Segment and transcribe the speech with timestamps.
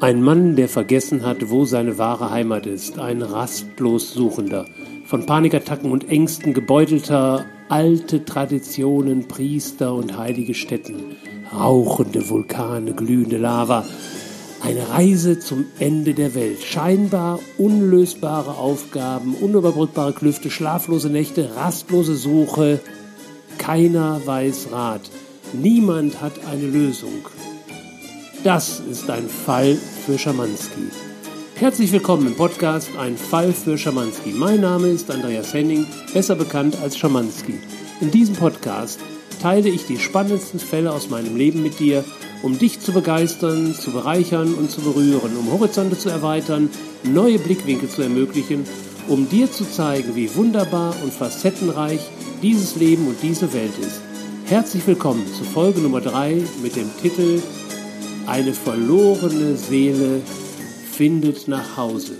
[0.00, 4.64] Ein Mann, der vergessen hat, wo seine wahre Heimat ist, ein rastlos Suchender,
[5.04, 11.16] von Panikattacken und Ängsten gebeutelter, alte Traditionen, Priester und heilige Stätten,
[11.52, 13.84] rauchende Vulkane, glühende Lava,
[14.62, 22.78] eine Reise zum Ende der Welt, scheinbar unlösbare Aufgaben, unüberbrückbare Klüfte, schlaflose Nächte, rastlose Suche,
[23.58, 25.10] keiner weiß Rat,
[25.52, 27.26] niemand hat eine Lösung.
[28.44, 29.76] Das ist ein Fall
[30.06, 30.90] für Schamanski.
[31.56, 34.30] Herzlich willkommen im Podcast Ein Fall für Schamanski.
[34.30, 37.54] Mein Name ist Andreas Henning, besser bekannt als Schamanski.
[38.00, 39.00] In diesem Podcast
[39.42, 42.04] teile ich die spannendsten Fälle aus meinem Leben mit dir,
[42.44, 46.70] um dich zu begeistern, zu bereichern und zu berühren, um Horizonte zu erweitern,
[47.02, 48.64] neue Blickwinkel zu ermöglichen,
[49.08, 52.00] um dir zu zeigen, wie wunderbar und facettenreich
[52.40, 54.00] dieses Leben und diese Welt ist.
[54.46, 57.42] Herzlich willkommen zu Folge Nummer 3 mit dem Titel
[58.28, 60.20] eine verlorene Seele
[60.92, 62.12] findet nach Hause.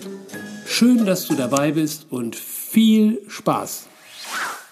[0.65, 3.89] Schön, dass du dabei bist und viel Spaß.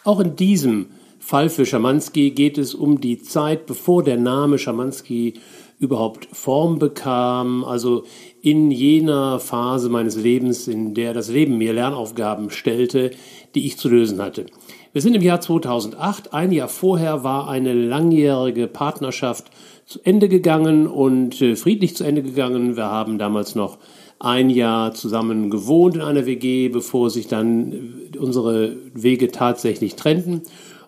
[0.05, 0.87] Auch in diesem
[1.19, 5.35] Fall für Schamanski geht es um die Zeit, bevor der Name Schamanski
[5.79, 8.05] überhaupt Form bekam, also
[8.41, 13.11] in jener Phase meines Lebens, in der das Leben mir Lernaufgaben stellte,
[13.55, 14.47] die ich zu lösen hatte.
[14.95, 16.33] Wir sind im Jahr 2008.
[16.33, 19.51] Ein Jahr vorher war eine langjährige Partnerschaft
[19.87, 22.77] zu Ende gegangen und äh, friedlich zu Ende gegangen.
[22.77, 23.79] Wir haben damals noch
[24.19, 27.73] ein Jahr zusammen gewohnt in einer WG, bevor sich dann
[28.13, 30.43] äh, unsere Wege tatsächlich trennten.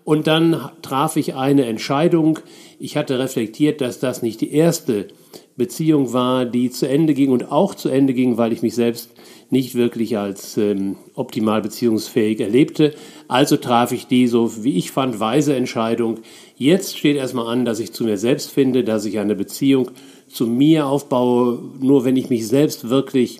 [0.04, 2.38] Und dann traf ich eine Entscheidung.
[2.78, 5.08] Ich hatte reflektiert, dass das nicht die erste
[5.56, 9.10] Beziehung war, die zu Ende ging und auch zu Ende ging, weil ich mich selbst
[9.50, 12.94] nicht wirklich als ähm, optimal beziehungsfähig erlebte.
[13.28, 16.20] Also traf ich die, so wie ich fand, weise Entscheidung.
[16.60, 19.92] Jetzt steht erstmal an, dass ich zu mir selbst finde, dass ich eine Beziehung
[20.26, 21.60] zu mir aufbaue.
[21.78, 23.38] Nur wenn ich mich selbst wirklich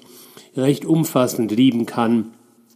[0.57, 2.31] recht umfassend lieben kann,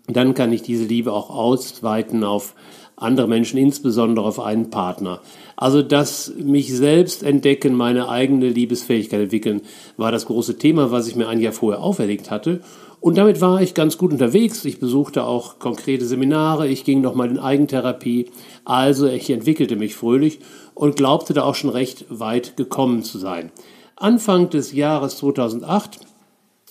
[0.08, 2.56] dann kann ich diese Liebe auch ausweiten auf
[2.96, 5.20] andere Menschen, insbesondere auf einen Partner.
[5.54, 9.60] Also das mich selbst entdecken, meine eigene Liebesfähigkeit entwickeln,
[9.96, 12.62] war das große Thema, was ich mir ein Jahr vorher auferlegt hatte.
[13.02, 14.64] Und damit war ich ganz gut unterwegs.
[14.64, 18.30] Ich besuchte auch konkrete Seminare, ich ging nochmal in Eigentherapie.
[18.64, 20.38] Also ich entwickelte mich fröhlich
[20.74, 23.50] und glaubte da auch schon recht weit gekommen zu sein.
[23.96, 25.98] Anfang des Jahres 2008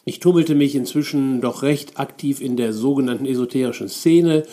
[0.03, 4.43] ich tummelte mich inzwischen doch recht aktiv in der sogenannten esoterischen Szene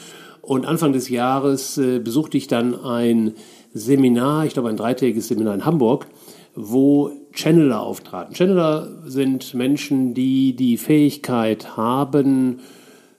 [0.42, 3.34] und Anfang des Jahres äh, besuchte ich dann ein
[3.72, 6.06] Seminar, ich glaube ein dreitägiges Seminar in Hamburg,
[6.54, 8.34] wo Channeler auftraten.
[8.34, 12.58] Channeler sind Menschen, die die Fähigkeit haben,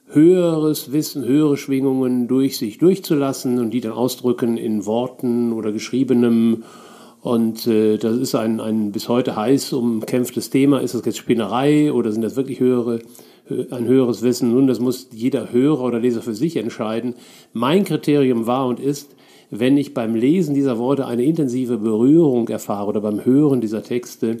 [0.08, 6.64] höheres Wissen, höhere Schwingungen durch sich durchzulassen und die dann ausdrücken in Worten oder geschriebenem.
[7.22, 10.80] Und äh, das ist ein, ein bis heute heiß umkämpftes Thema.
[10.80, 13.00] Ist das jetzt Spinnerei oder sind das wirklich höhere,
[13.70, 14.52] ein höheres Wissen?
[14.52, 17.14] Nun, das muss jeder Hörer oder Leser für sich entscheiden.
[17.54, 19.14] Mein Kriterium war und ist,
[19.50, 24.38] wenn ich beim Lesen dieser Worte eine intensive Berührung erfahre oder beim Hören dieser Texte,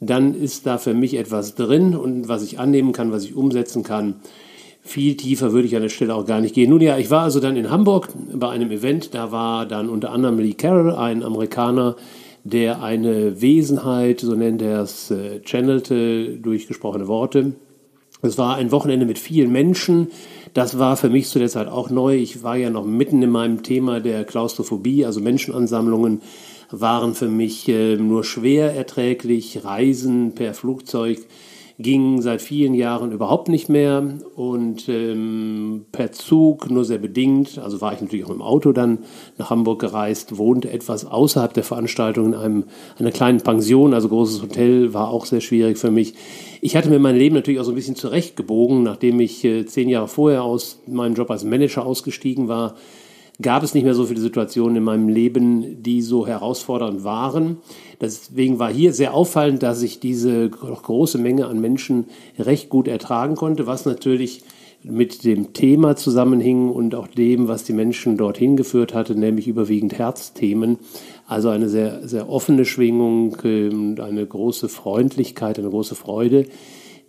[0.00, 3.82] dann ist da für mich etwas drin und was ich annehmen kann, was ich umsetzen
[3.82, 4.16] kann.
[4.82, 6.70] Viel tiefer würde ich an der Stelle auch gar nicht gehen.
[6.70, 10.10] Nun ja, ich war also dann in Hamburg bei einem Event, da war dann unter
[10.10, 11.96] anderem Lee Carroll, ein Amerikaner,
[12.44, 17.52] der eine Wesenheit, so nennt er es, äh, channelte durch gesprochene Worte.
[18.22, 20.08] Es war ein Wochenende mit vielen Menschen,
[20.54, 22.16] das war für mich zu der Zeit auch neu.
[22.16, 26.22] Ich war ja noch mitten in meinem Thema der Klaustrophobie, also Menschenansammlungen
[26.70, 29.64] waren für mich äh, nur schwer erträglich.
[29.64, 31.18] Reisen per Flugzeug
[31.82, 37.58] ging seit vielen Jahren überhaupt nicht mehr und ähm, per Zug nur sehr bedingt.
[37.58, 38.98] Also war ich natürlich auch im Auto dann
[39.38, 42.64] nach Hamburg gereist, wohnte etwas außerhalb der Veranstaltung in einem,
[42.98, 46.14] einer kleinen Pension, also großes Hotel, war auch sehr schwierig für mich.
[46.60, 49.88] Ich hatte mir mein Leben natürlich auch so ein bisschen zurechtgebogen, nachdem ich äh, zehn
[49.88, 52.74] Jahre vorher aus meinem Job als Manager ausgestiegen war
[53.42, 57.58] gab es nicht mehr so viele Situationen in meinem Leben, die so herausfordernd waren.
[58.00, 62.06] Deswegen war hier sehr auffallend, dass ich diese große Menge an Menschen
[62.38, 64.42] recht gut ertragen konnte, was natürlich
[64.82, 69.98] mit dem Thema zusammenhing und auch dem, was die Menschen dorthin geführt hatte, nämlich überwiegend
[69.98, 70.78] Herzthemen.
[71.26, 76.46] Also eine sehr, sehr offene Schwingung, ähm, eine große Freundlichkeit, eine große Freude,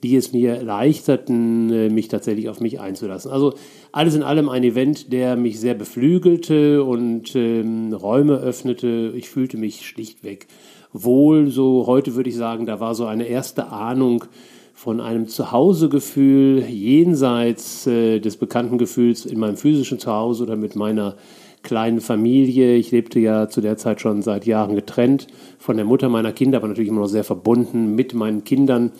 [0.03, 3.31] die es mir erleichterten, äh, mich tatsächlich auf mich einzulassen.
[3.31, 3.53] Also
[3.92, 9.13] alles in allem ein Event, der mich sehr beflügelte und ähm, Räume öffnete.
[9.15, 10.48] Ich fühlte mich schlichtweg
[10.94, 11.50] wohl.
[11.50, 14.25] So heute würde ich sagen, da war so eine erste Ahnung
[14.74, 21.18] von einem Zuhausegefühl jenseits äh, des bekannten Gefühls in meinem physischen Zuhause oder mit meiner
[21.63, 22.75] kleinen Familie.
[22.75, 25.27] Ich lebte ja zu der Zeit schon seit Jahren getrennt
[25.59, 28.92] von der Mutter meiner Kinder, aber natürlich immer noch sehr verbunden mit meinen Kindern.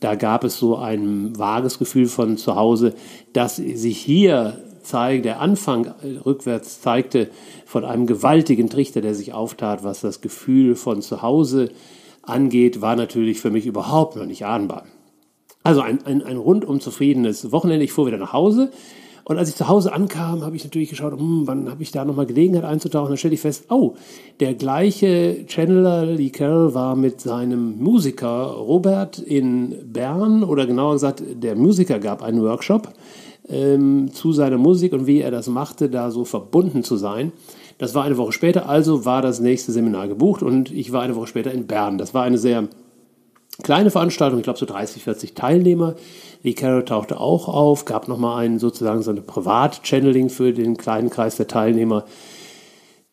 [0.00, 2.94] Da gab es so ein vages Gefühl von zu Hause,
[3.32, 7.30] dass sich hier zeigt, der Anfang äh, rückwärts zeigte
[7.64, 11.70] von einem gewaltigen Trichter, der sich auftat, was das Gefühl von zu Hause
[12.22, 14.86] angeht, war natürlich für mich überhaupt noch nicht ahnbar.
[15.62, 17.84] Also ein, ein, ein rundum zufriedenes Wochenende.
[17.84, 18.70] Ich fuhr wieder nach Hause.
[19.28, 22.04] Und als ich zu Hause ankam, habe ich natürlich geschaut, hm, wann habe ich da
[22.04, 23.08] nochmal Gelegenheit einzutauchen.
[23.08, 23.94] Dann stellte ich fest, oh,
[24.38, 31.24] der gleiche Channeler Lee Carroll war mit seinem Musiker Robert in Bern oder genauer gesagt,
[31.42, 32.92] der Musiker gab einen Workshop
[33.48, 37.32] ähm, zu seiner Musik und wie er das machte, da so verbunden zu sein.
[37.78, 41.16] Das war eine Woche später, also war das nächste Seminar gebucht und ich war eine
[41.16, 41.98] Woche später in Bern.
[41.98, 42.68] Das war eine sehr
[43.62, 45.96] kleine Veranstaltung, ich glaube so 30, 40 Teilnehmer.
[46.42, 51.10] Lee Carroll tauchte auch auf, gab nochmal einen sozusagen so eine Privat-Channeling für den kleinen
[51.10, 52.04] Kreis der Teilnehmer.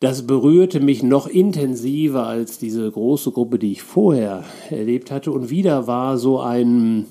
[0.00, 5.32] Das berührte mich noch intensiver als diese große Gruppe, die ich vorher erlebt hatte.
[5.32, 7.06] Und wieder war so ein,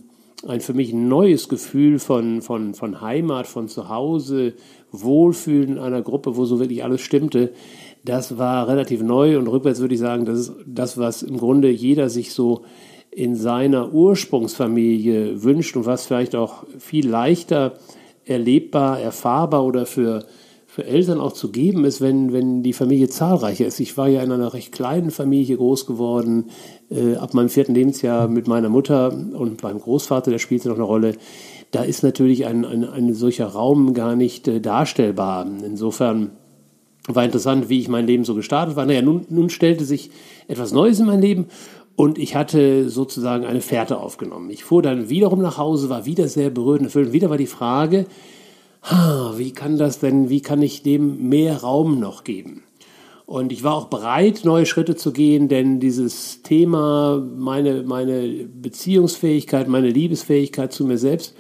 [0.48, 4.54] ein für mich neues Gefühl von, von, von Heimat, von Zuhause,
[4.92, 7.54] Wohlfühlen in einer Gruppe, wo so wirklich alles stimmte.
[8.06, 11.72] Das war relativ neu und rückwärts würde ich sagen, das ist das, was im Grunde
[11.72, 12.64] jeder sich so
[13.16, 17.74] in seiner Ursprungsfamilie wünscht und was vielleicht auch viel leichter
[18.26, 20.26] erlebbar, erfahrbar oder für,
[20.66, 23.80] für Eltern auch zu geben ist, wenn, wenn die Familie zahlreicher ist.
[23.80, 26.50] Ich war ja in einer recht kleinen Familie groß geworden,
[26.90, 30.86] äh, ab meinem vierten Lebensjahr mit meiner Mutter und meinem Großvater, der spielte noch eine
[30.86, 31.16] Rolle.
[31.72, 35.46] Da ist natürlich ein, ein, ein solcher Raum gar nicht äh, darstellbar.
[35.66, 36.32] Insofern
[37.08, 38.86] war interessant, wie ich mein Leben so gestartet war.
[38.86, 40.10] Naja, nun, nun stellte sich
[40.48, 41.48] etwas Neues in mein Leben
[41.96, 44.50] und ich hatte sozusagen eine Fährte aufgenommen.
[44.50, 47.14] Ich fuhr dann wiederum nach Hause, war wieder sehr berührt und erfüllt.
[47.14, 48.06] Wieder war die Frage,
[49.36, 52.64] wie kann das denn, wie kann ich dem mehr Raum noch geben?
[53.26, 59.68] Und ich war auch bereit, neue Schritte zu gehen, denn dieses Thema, meine, meine Beziehungsfähigkeit,
[59.70, 61.36] meine Liebesfähigkeit zu mir selbst,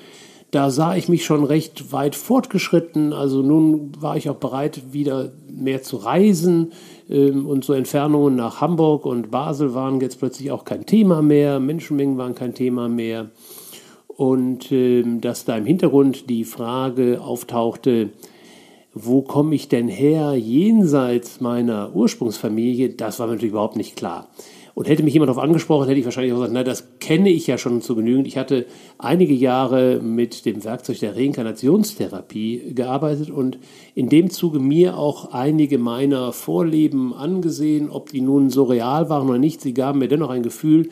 [0.53, 3.11] da sah ich mich schon recht weit fortgeschritten.
[3.11, 6.73] Also nun war ich auch bereit, wieder mehr zu reisen.
[7.09, 11.59] Ähm, und so Entfernungen nach Hamburg und Basel waren jetzt plötzlich auch kein Thema mehr.
[11.59, 13.31] Menschenmengen waren kein Thema mehr.
[14.07, 18.11] Und ähm, dass da im Hintergrund die Frage auftauchte,
[18.93, 24.27] wo komme ich denn her jenseits meiner Ursprungsfamilie, das war mir natürlich überhaupt nicht klar.
[24.75, 27.45] Und hätte mich jemand darauf angesprochen, hätte ich wahrscheinlich auch gesagt, na, das kenne ich
[27.45, 28.25] ja schon zu genügend.
[28.25, 28.65] Ich hatte
[28.97, 33.59] einige Jahre mit dem Werkzeug der Reinkarnationstherapie gearbeitet und
[33.93, 39.29] in dem Zuge mir auch einige meiner Vorleben angesehen, ob die nun so real waren
[39.29, 39.61] oder nicht.
[39.61, 40.89] Sie gaben mir dennoch ein Gefühl,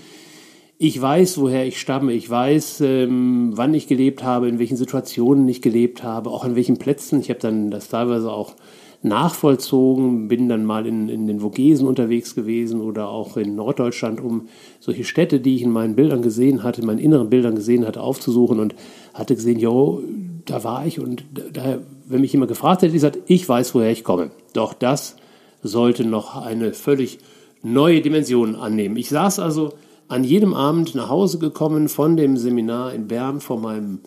[0.84, 2.14] ich weiß, woher ich stamme.
[2.14, 6.56] Ich weiß, ähm, wann ich gelebt habe, in welchen Situationen ich gelebt habe, auch an
[6.56, 7.20] welchen Plätzen.
[7.20, 8.56] Ich habe dann das teilweise auch
[9.04, 14.48] nachvollzogen, bin dann mal in, in den Vogesen unterwegs gewesen oder auch in Norddeutschland, um
[14.80, 18.02] solche Städte, die ich in meinen Bildern gesehen hatte, in meinen inneren Bildern gesehen hatte,
[18.02, 18.76] aufzusuchen und
[19.14, 20.04] hatte gesehen, jo,
[20.46, 23.92] da war ich und da, wenn mich jemand gefragt hätte, ich gesagt, ich weiß, woher
[23.92, 24.32] ich komme.
[24.54, 25.16] Doch das
[25.64, 27.20] sollte noch eine völlig
[27.64, 28.98] neue Dimension annehmen.
[28.98, 29.74] Ich saß also
[30.08, 34.00] an jedem Abend nach Hause gekommen von dem Seminar in Bern vor meinem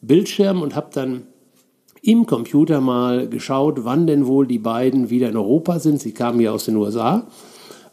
[0.00, 1.22] Bildschirm und habe dann
[2.02, 6.00] im Computer mal geschaut, wann denn wohl die beiden wieder in Europa sind.
[6.00, 7.28] Sie kamen ja aus den USA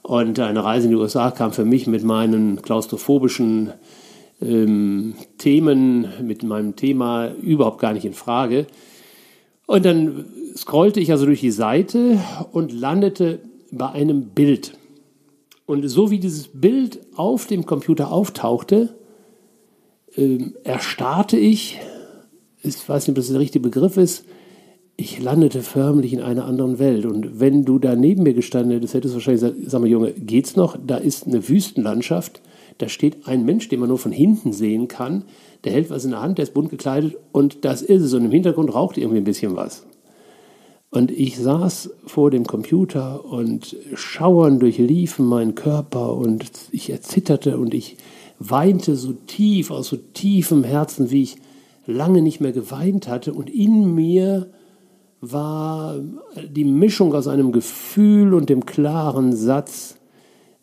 [0.02, 3.72] und eine Reise in die USA kam für mich mit meinen klaustrophobischen
[4.42, 8.66] ähm, Themen, mit meinem Thema überhaupt gar nicht in Frage.
[9.68, 12.20] Und dann scrollte ich also durch die Seite
[12.52, 13.40] und landete
[13.72, 14.74] bei einem Bild.
[15.68, 18.96] Und so wie dieses Bild auf dem Computer auftauchte,
[20.18, 21.80] ähm, erstarrte ich
[22.62, 24.26] ich weiß nicht, ob das der richtige Begriff ist,
[25.00, 27.06] ich landete förmlich in einer anderen Welt.
[27.06, 30.12] Und wenn du da neben mir gestanden hättest, hättest du wahrscheinlich gesagt, sag mal Junge,
[30.12, 30.78] geht's noch?
[30.86, 32.42] Da ist eine Wüstenlandschaft,
[32.80, 35.24] da steht ein Mensch, den man nur von hinten sehen kann,
[35.64, 38.14] der hält was in der Hand, der ist bunt gekleidet und das ist es.
[38.14, 39.86] Und im Hintergrund raucht irgendwie ein bisschen was.
[40.92, 47.74] Und ich saß vor dem Computer und Schauern durchliefen meinen Körper und ich erzitterte und
[47.74, 47.96] ich
[48.40, 51.38] weinte so tief, aus so tiefem Herzen, wie ich
[51.90, 54.52] lange nicht mehr geweint hatte und in mir
[55.22, 56.00] war
[56.50, 59.98] die Mischung aus einem Gefühl und dem klaren Satz,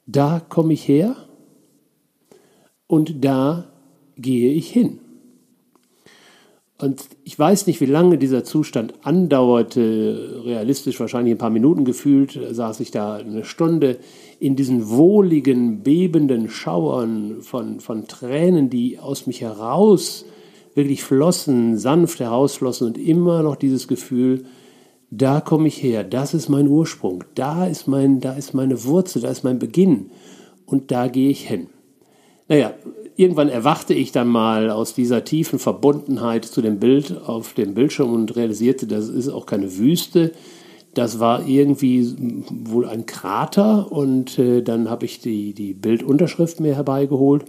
[0.06, 1.16] da komme ich her
[2.86, 3.66] und da
[4.16, 5.00] gehe ich hin.
[6.78, 12.38] Und ich weiß nicht, wie lange dieser Zustand andauerte, realistisch wahrscheinlich ein paar Minuten gefühlt,
[12.50, 13.98] saß ich da eine Stunde
[14.40, 20.26] in diesen wohligen, bebenden Schauern von, von Tränen, die aus mich heraus
[20.76, 24.44] wirklich flossen, sanft herausflossen und immer noch dieses Gefühl,
[25.10, 29.22] da komme ich her, das ist mein Ursprung, da ist, mein, da ist meine Wurzel,
[29.22, 30.10] da ist mein Beginn
[30.66, 31.68] und da gehe ich hin.
[32.48, 32.74] Naja,
[33.16, 38.12] irgendwann erwachte ich dann mal aus dieser tiefen Verbundenheit zu dem Bild auf dem Bildschirm
[38.12, 40.32] und realisierte, das ist auch keine Wüste.
[40.92, 42.14] Das war irgendwie
[42.50, 47.44] wohl ein Krater und äh, dann habe ich die, die Bildunterschrift mir herbeigeholt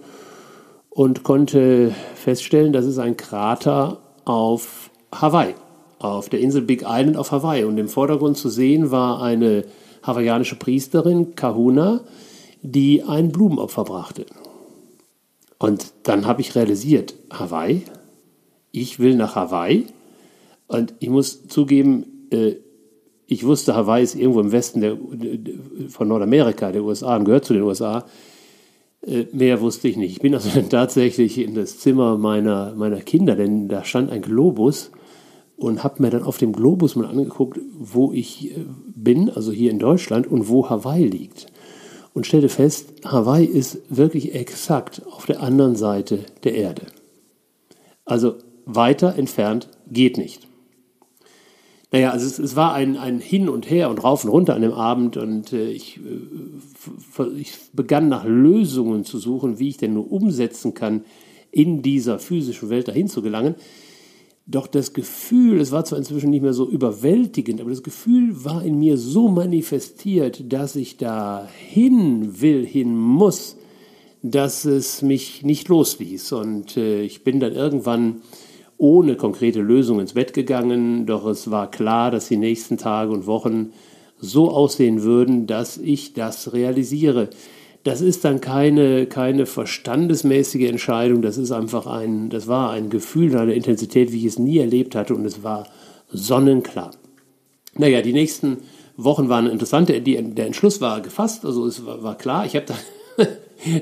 [0.98, 5.54] und konnte feststellen, das ist ein Krater auf Hawaii,
[6.00, 7.66] auf der Insel Big Island auf Hawaii.
[7.66, 9.66] Und im Vordergrund zu sehen war eine
[10.02, 12.02] hawaiianische Priesterin, Kahuna,
[12.64, 14.26] die ein Blumenopfer brachte.
[15.60, 17.84] Und dann habe ich realisiert, Hawaii,
[18.72, 19.86] ich will nach Hawaii.
[20.66, 22.56] Und ich muss zugeben, äh,
[23.28, 24.98] ich wusste, Hawaii ist irgendwo im Westen der,
[25.90, 28.04] von Nordamerika, der USA, und gehört zu den USA.
[29.06, 30.12] Äh, mehr wusste ich nicht.
[30.12, 34.22] Ich bin also dann tatsächlich in das Zimmer meiner, meiner Kinder, denn da stand ein
[34.22, 34.92] Globus
[35.56, 39.72] und habe mir dann auf dem Globus mal angeguckt, wo ich äh, bin, also hier
[39.72, 41.48] in Deutschland, und wo Hawaii liegt
[42.18, 46.88] und stellte fest, Hawaii ist wirklich exakt auf der anderen Seite der Erde.
[48.06, 48.36] Also
[48.66, 50.48] weiter entfernt geht nicht.
[51.92, 54.64] Naja, also es, es war ein, ein Hin und Her und rauf und runter an
[54.64, 56.02] dem Abend und äh, ich, äh,
[57.38, 61.04] ich begann nach Lösungen zu suchen, wie ich denn nur umsetzen kann,
[61.52, 63.56] in dieser physischen Welt dahin zu gelangen.
[64.46, 68.64] Doch das Gefühl, es war zwar inzwischen nicht mehr so überwältigend, aber das Gefühl war
[68.64, 73.58] in mir so manifestiert, dass ich da hin will, hin muss,
[74.22, 76.32] dass es mich nicht losließ.
[76.32, 78.22] Und äh, ich bin dann irgendwann
[78.78, 83.26] ohne konkrete Lösung ins Bett gegangen, doch es war klar, dass die nächsten Tage und
[83.26, 83.74] Wochen
[84.20, 87.30] so aussehen würden, dass ich das realisiere
[87.88, 93.34] das ist dann keine, keine verstandesmäßige Entscheidung, das ist einfach ein, das war ein Gefühl
[93.38, 95.68] einer Intensität, wie ich es nie erlebt hatte und es war
[96.12, 96.92] sonnenklar.
[97.76, 98.58] Naja, die nächsten
[98.98, 102.66] Wochen waren interessant, der, der Entschluss war gefasst, also es war, war klar, ich habe
[102.66, 103.28] dann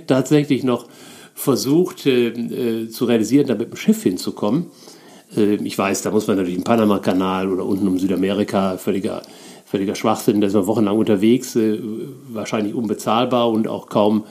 [0.08, 0.88] tatsächlich noch
[1.34, 4.68] versucht äh, äh, zu realisieren, da mit dem Schiff hinzukommen.
[5.36, 9.24] Äh, ich weiß, da muss man natürlich im Panama-Kanal oder unten um Südamerika völliger
[9.76, 11.80] völliger Schwachsinn, da ist man wochenlang unterwegs, äh,
[12.30, 14.24] wahrscheinlich unbezahlbar und auch kaum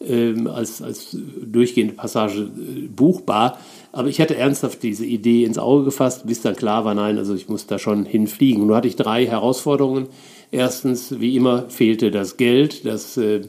[0.00, 3.58] ähm, als, als durchgehende Passage äh, buchbar.
[3.90, 7.34] Aber ich hatte ernsthaft diese Idee ins Auge gefasst, bis dann klar war, nein, also
[7.34, 8.64] ich muss da schon hinfliegen.
[8.64, 10.06] Nun hatte ich drei Herausforderungen.
[10.52, 12.86] Erstens, wie immer, fehlte das Geld.
[12.86, 13.40] Das äh,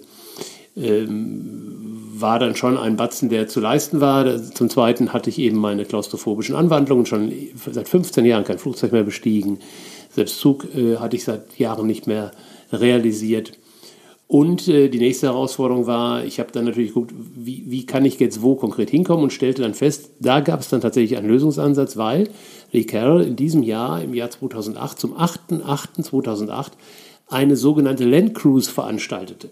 [0.75, 1.83] ähm,
[2.15, 4.41] war dann schon ein Batzen, der zu leisten war.
[4.41, 7.31] Zum Zweiten hatte ich eben meine klaustrophobischen Anwandlungen, schon
[7.69, 9.59] seit 15 Jahren kein Flugzeug mehr bestiegen.
[10.13, 12.31] Selbst Zug äh, hatte ich seit Jahren nicht mehr
[12.71, 13.53] realisiert.
[14.27, 18.19] Und äh, die nächste Herausforderung war, ich habe dann natürlich geguckt, wie, wie kann ich
[18.19, 21.97] jetzt wo konkret hinkommen und stellte dann fest, da gab es dann tatsächlich einen Lösungsansatz,
[21.97, 22.29] weil
[22.71, 26.71] Lee Carroll in diesem Jahr, im Jahr 2008, zum 8.8.2008,
[27.27, 29.49] eine sogenannte Land Cruise veranstaltete.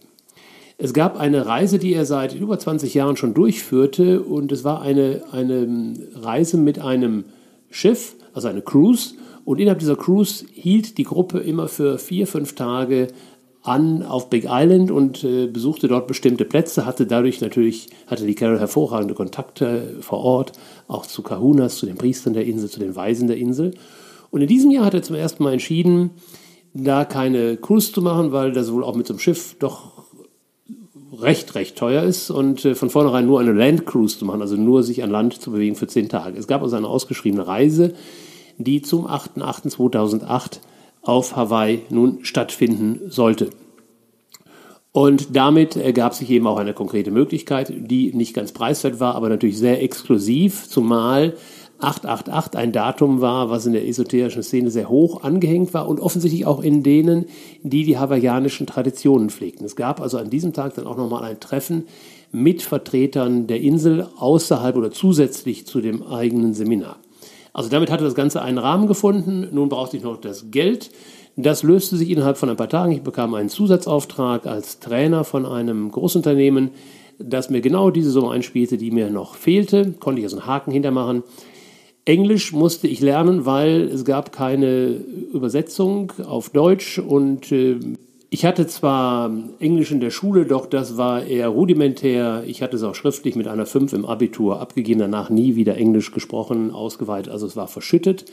[0.77, 4.82] Es gab eine Reise, die er seit über 20 Jahren schon durchführte und es war
[4.82, 7.25] eine, eine Reise mit einem
[7.70, 9.13] Schiff, also eine Cruise
[9.46, 13.08] und innerhalb dieser Cruise hielt die Gruppe immer für vier, fünf Tage
[13.64, 18.34] an auf Big Island und äh, besuchte dort bestimmte Plätze, hatte dadurch natürlich, hatte die
[18.34, 20.54] Carol hervorragende Kontakte vor Ort,
[20.88, 23.74] auch zu Kahunas, zu den Priestern der Insel, zu den Weisen der Insel.
[24.32, 26.12] Und in diesem Jahr hat er zum ersten Mal entschieden,
[26.74, 29.92] da keine Cruise zu machen, weil das wohl auch mit so einem Schiff doch
[31.20, 34.56] recht, recht teuer ist und äh, von vornherein nur eine Land Cruise zu machen, also
[34.56, 36.40] nur sich an Land zu bewegen für zehn Tage.
[36.40, 37.94] Es gab also eine ausgeschriebene Reise,
[38.63, 40.60] die zum 8.8.2008
[41.01, 43.50] auf Hawaii nun stattfinden sollte.
[44.94, 49.30] Und damit ergab sich eben auch eine konkrete Möglichkeit, die nicht ganz preiswert war, aber
[49.30, 51.36] natürlich sehr exklusiv, zumal
[51.80, 56.46] 888 ein Datum war, was in der esoterischen Szene sehr hoch angehängt war und offensichtlich
[56.46, 57.25] auch in denen,
[57.63, 59.65] die die hawaiianischen Traditionen pflegten.
[59.65, 61.86] Es gab also an diesem Tag dann auch nochmal ein Treffen
[62.32, 66.98] mit Vertretern der Insel außerhalb oder zusätzlich zu dem eigenen Seminar.
[67.53, 69.48] Also damit hatte das Ganze einen Rahmen gefunden.
[69.51, 70.91] Nun brauchte ich noch das Geld.
[71.36, 72.91] Das löste sich innerhalb von ein paar Tagen.
[72.91, 76.72] Ich bekam einen Zusatzauftrag als Trainer von einem Großunternehmen,
[77.20, 79.93] das mir genau diese Summe einspielte, die mir noch fehlte.
[80.00, 81.24] Konnte ich also einen Haken hintermachen.
[82.03, 84.88] Englisch musste ich lernen, weil es gab keine
[85.34, 87.79] Übersetzung auf Deutsch und äh,
[88.34, 92.46] ich hatte zwar Englisch in der Schule, doch das war eher rudimentär.
[92.48, 96.14] Ich hatte es auch schriftlich mit einer 5 im Abitur abgegeben, danach nie wieder Englisch
[96.14, 98.24] gesprochen, ausgeweitet, also es war verschüttet.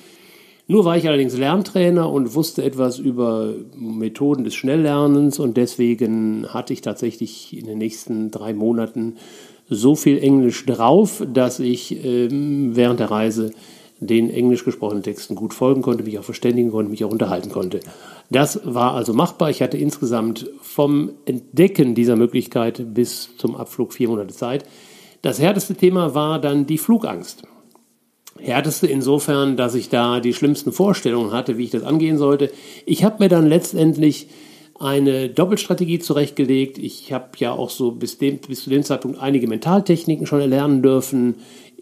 [0.69, 6.73] Nur war ich allerdings Lerntrainer und wusste etwas über Methoden des Schnelllernens und deswegen hatte
[6.73, 9.17] ich tatsächlich in den nächsten drei Monaten
[9.69, 13.50] so viel Englisch drauf, dass ich ähm, während der Reise
[14.00, 17.81] den englisch gesprochenen Texten gut folgen konnte, mich auch verständigen konnte, mich auch unterhalten konnte.
[18.31, 19.50] Das war also machbar.
[19.50, 24.64] Ich hatte insgesamt vom Entdecken dieser Möglichkeit bis zum Abflug vier Monate Zeit.
[25.23, 27.43] Das härteste Thema war dann die Flugangst.
[28.38, 32.52] Härteste insofern, dass ich da die schlimmsten Vorstellungen hatte, wie ich das angehen sollte.
[32.87, 34.28] Ich habe mir dann letztendlich
[34.78, 36.78] eine Doppelstrategie zurechtgelegt.
[36.78, 40.83] Ich habe ja auch so bis, dem, bis zu dem Zeitpunkt einige Mentaltechniken schon erlernen
[40.83, 41.37] dürfen.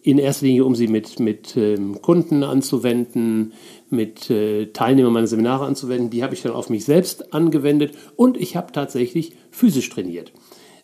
[0.06, 3.54] In erster Linie, um sie mit, mit ähm, Kunden anzuwenden,
[3.90, 6.10] mit äh, Teilnehmern meiner Seminare anzuwenden.
[6.10, 10.30] Die habe ich dann auf mich selbst angewendet und ich habe tatsächlich physisch trainiert.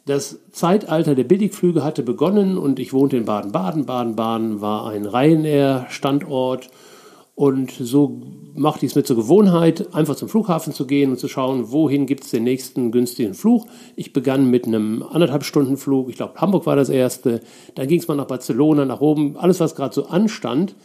[0.07, 3.87] Das Zeitalter der Billigflüge hatte begonnen und ich wohnte in Baden-Baden.
[3.87, 6.71] Baden-Baden war ein Ryanair-Standort
[7.43, 8.21] und so
[8.55, 12.07] machte ich es mir zur Gewohnheit, einfach zum Flughafen zu gehen und zu schauen, wohin
[12.07, 13.67] gibt es den nächsten günstigen Flug.
[13.97, 17.41] Ich begann mit einem anderthalb Stunden Flug, ich glaube Hamburg war das erste,
[17.75, 20.77] dann ging es mal nach Barcelona, nach oben, alles was gerade so anstand.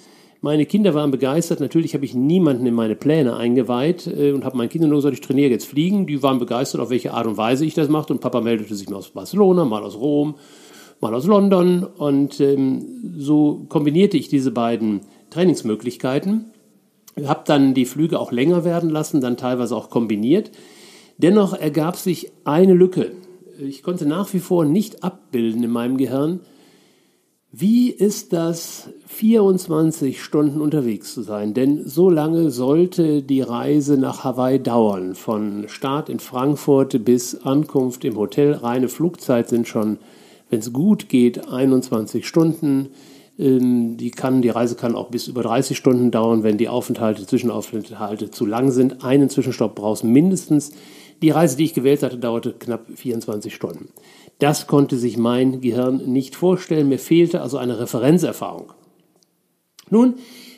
[0.41, 1.59] Meine Kinder waren begeistert.
[1.59, 5.13] Natürlich habe ich niemanden in meine Pläne eingeweiht äh, und habe meinen Kindern nur gesagt,
[5.13, 6.07] ich trainiere jetzt Fliegen.
[6.07, 8.13] Die waren begeistert, auf welche Art und Weise ich das machte.
[8.13, 10.35] Und Papa meldete sich mal aus Barcelona, mal aus Rom,
[11.01, 11.83] mal aus London.
[11.83, 15.01] Und ähm, so kombinierte ich diese beiden
[15.37, 16.45] Trainingsmöglichkeiten.
[17.23, 20.49] Habe dann die Flüge auch länger werden lassen, dann teilweise auch kombiniert.
[21.17, 23.11] Dennoch ergab sich eine Lücke.
[23.59, 26.39] Ich konnte nach wie vor nicht abbilden in meinem Gehirn,
[27.51, 31.53] wie ist das, 24 Stunden unterwegs zu sein?
[31.53, 35.15] Denn so lange sollte die Reise nach Hawaii dauern.
[35.15, 38.53] Von Start in Frankfurt bis Ankunft im Hotel.
[38.53, 39.97] Reine Flugzeit sind schon,
[40.49, 42.89] wenn es gut geht, 21 Stunden.
[43.39, 47.25] Ähm, die, kann, die Reise kann auch bis über 30 Stunden dauern, wenn die Aufenthalte,
[47.25, 49.03] Zwischenaufenthalte zu lang sind.
[49.03, 50.71] Einen Zwischenstopp brauchst mindestens.
[51.21, 53.89] Die Reise, die ich gewählt hatte, dauerte knapp 24 Stunden.
[54.39, 56.89] Das konnte sich mein Gehirn nicht vorstellen.
[56.89, 58.73] Mir fehlte also eine Referenzerfahrung.
[59.89, 60.15] Nun,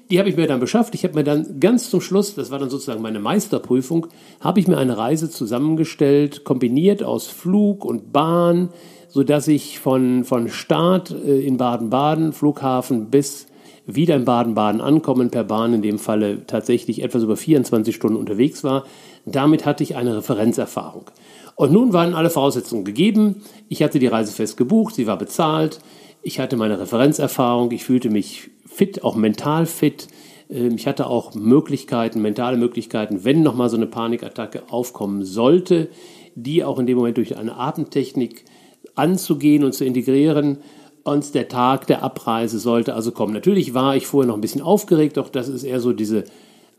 [0.10, 0.96] die habe ich mir dann beschafft.
[0.96, 4.08] Ich habe mir dann ganz zum Schluss, das war dann sozusagen meine Meisterprüfung,
[4.40, 8.70] habe ich mir eine Reise zusammengestellt, kombiniert aus Flug und Bahn,
[9.10, 13.48] so dass ich von, von Start äh, in Baden-Baden, Flughafen bis
[13.86, 18.64] wieder in Baden-Baden ankommen, per Bahn in dem Falle tatsächlich etwas über 24 Stunden unterwegs
[18.64, 18.86] war.
[19.26, 21.10] Damit hatte ich eine Referenzerfahrung.
[21.56, 23.42] Und nun waren alle Voraussetzungen gegeben.
[23.68, 25.80] Ich hatte die Reise fest gebucht, sie war bezahlt.
[26.22, 30.08] Ich hatte meine Referenzerfahrung, ich fühlte mich fit, auch mental fit.
[30.50, 35.90] Ähm, ich hatte auch Möglichkeiten, mentale Möglichkeiten, wenn nochmal so eine Panikattacke aufkommen sollte,
[36.36, 38.46] die auch in dem Moment durch eine Atemtechnik
[39.00, 40.58] anzugehen und zu integrieren.
[41.04, 43.34] Und der Tag der Abreise sollte also kommen.
[43.34, 46.26] Natürlich war ich vorher noch ein bisschen aufgeregt, doch das ist eher so diese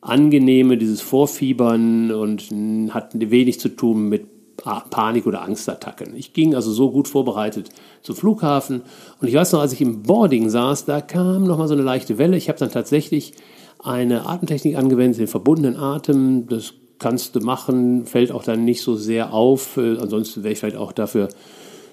[0.03, 2.49] angenehme, dieses Vorfiebern und
[2.95, 6.15] hat wenig zu tun mit Panik- oder Angstattacken.
[6.15, 7.71] Ich ging also so gut vorbereitet
[8.03, 8.83] zum Flughafen
[9.21, 12.19] und ich weiß noch, als ich im Boarding saß, da kam nochmal so eine leichte
[12.19, 12.37] Welle.
[12.37, 13.33] Ich habe dann tatsächlich
[13.79, 16.47] eine Atemtechnik angewendet, den verbundenen Atem.
[16.47, 19.77] Das kannst du machen, fällt auch dann nicht so sehr auf.
[19.77, 21.29] Äh, ansonsten wäre ich vielleicht auch dafür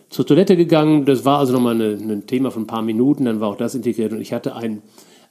[0.10, 1.06] zur Toilette gegangen.
[1.06, 4.14] Das war also nochmal ein Thema von ein paar Minuten, dann war auch das integriert
[4.14, 4.82] und ich hatte einen,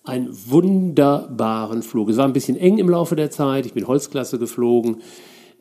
[0.04, 2.10] einen wunderbaren Flug.
[2.10, 3.66] Es war ein bisschen eng im Laufe der Zeit.
[3.66, 4.98] Ich bin Holzklasse geflogen.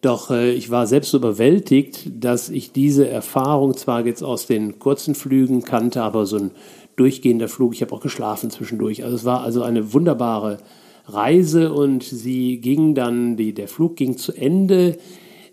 [0.01, 4.77] Doch äh, ich war selbst so überwältigt, dass ich diese Erfahrung zwar jetzt aus den
[4.79, 6.51] kurzen Flügen kannte, aber so ein
[6.95, 9.03] durchgehender Flug, ich habe auch geschlafen zwischendurch.
[9.03, 10.59] Also es war also eine wunderbare
[11.07, 14.97] Reise und sie ging dann, die, der Flug ging zu Ende,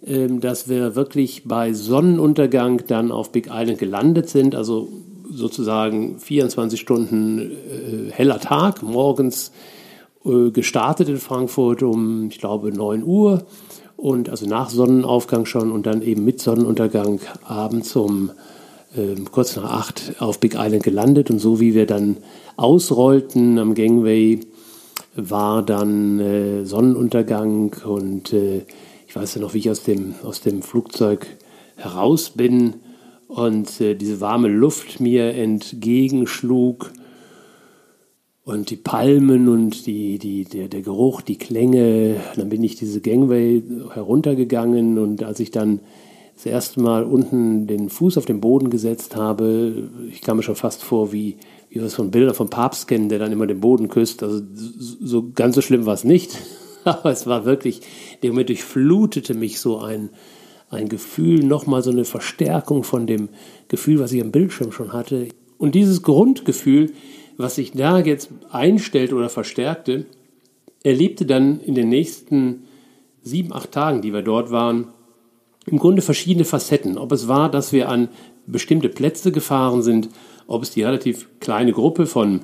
[0.04, 4.88] dass wir wirklich bei Sonnenuntergang dann auf Big Island gelandet sind, also
[5.30, 9.52] sozusagen 24 Stunden äh, heller Tag, morgens
[10.24, 13.44] äh, gestartet in Frankfurt um, ich glaube, 9 Uhr
[13.96, 18.30] und also nach Sonnenaufgang schon und dann eben mit Sonnenuntergang abends um
[18.96, 21.30] äh, kurz nach acht auf Big Island gelandet.
[21.30, 22.16] Und so wie wir dann
[22.56, 24.40] ausrollten am Gangway
[25.14, 28.62] war dann äh, Sonnenuntergang und äh,
[29.12, 31.26] ich weiß ja noch, wie ich aus dem, aus dem Flugzeug
[31.76, 32.76] heraus bin
[33.28, 36.90] und äh, diese warme Luft mir entgegenschlug
[38.44, 42.20] und die Palmen und die, die, der, der Geruch, die Klänge.
[42.36, 45.80] Dann bin ich diese Gangway heruntergegangen und als ich dann
[46.34, 50.56] das erste Mal unten den Fuß auf den Boden gesetzt habe, ich kam mir schon
[50.56, 51.36] fast vor, wie,
[51.68, 54.22] wie wir es von Bildern vom Papst kennen, der dann immer den Boden küsst.
[54.22, 56.38] Also so ganz so schlimm war es nicht.
[56.84, 57.82] Aber es war wirklich,
[58.22, 60.10] der Moment durchflutete mich so ein,
[60.70, 63.28] ein Gefühl, nochmal so eine Verstärkung von dem
[63.68, 65.28] Gefühl, was ich am Bildschirm schon hatte.
[65.58, 66.92] Und dieses Grundgefühl,
[67.36, 70.06] was sich da jetzt einstellte oder verstärkte,
[70.82, 72.64] erlebte dann in den nächsten
[73.22, 74.88] sieben, acht Tagen, die wir dort waren,
[75.66, 76.98] im Grunde verschiedene Facetten.
[76.98, 78.08] Ob es war, dass wir an
[78.46, 80.08] bestimmte Plätze gefahren sind,
[80.46, 82.40] ob es die relativ kleine Gruppe von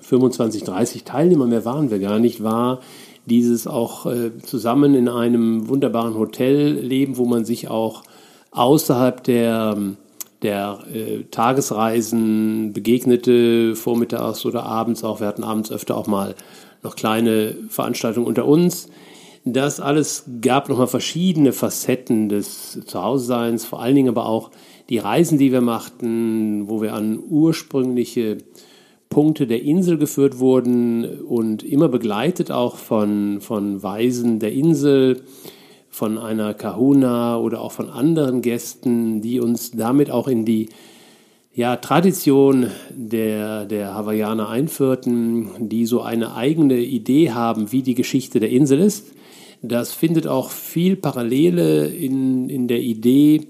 [0.00, 2.80] 25, 30 Teilnehmern, mehr waren wir gar nicht, war
[3.26, 8.02] dieses auch äh, zusammen in einem wunderbaren Hotel leben, wo man sich auch
[8.50, 9.76] außerhalb der
[10.42, 15.20] der äh, Tagesreisen begegnete, vormittags oder abends auch.
[15.20, 16.34] Wir hatten abends öfter auch mal
[16.82, 18.88] noch kleine Veranstaltungen unter uns.
[19.44, 24.50] Das alles gab nochmal verschiedene Facetten des Zuhauseseins, vor allen Dingen aber auch
[24.88, 28.38] die Reisen, die wir machten, wo wir an ursprüngliche
[29.12, 35.20] Punkte der Insel geführt wurden und immer begleitet auch von, von Weisen der Insel,
[35.90, 40.70] von einer Kahuna oder auch von anderen Gästen, die uns damit auch in die
[41.52, 48.40] ja, Tradition der, der Hawaiianer einführten, die so eine eigene Idee haben, wie die Geschichte
[48.40, 49.12] der Insel ist.
[49.60, 53.42] Das findet auch viel Parallele in, in der Idee,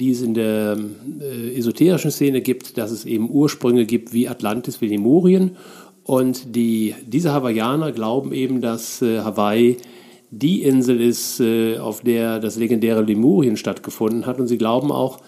[0.00, 0.76] die es in der
[1.20, 5.56] äh, esoterischen Szene gibt, dass es eben Ursprünge gibt wie Atlantis, wie Lemurien.
[6.04, 9.78] Und die, diese Hawaiianer glauben eben, dass äh, Hawaii
[10.30, 14.38] die Insel ist, äh, auf der das legendäre Lemurien stattgefunden hat.
[14.38, 15.18] Und sie glauben auch,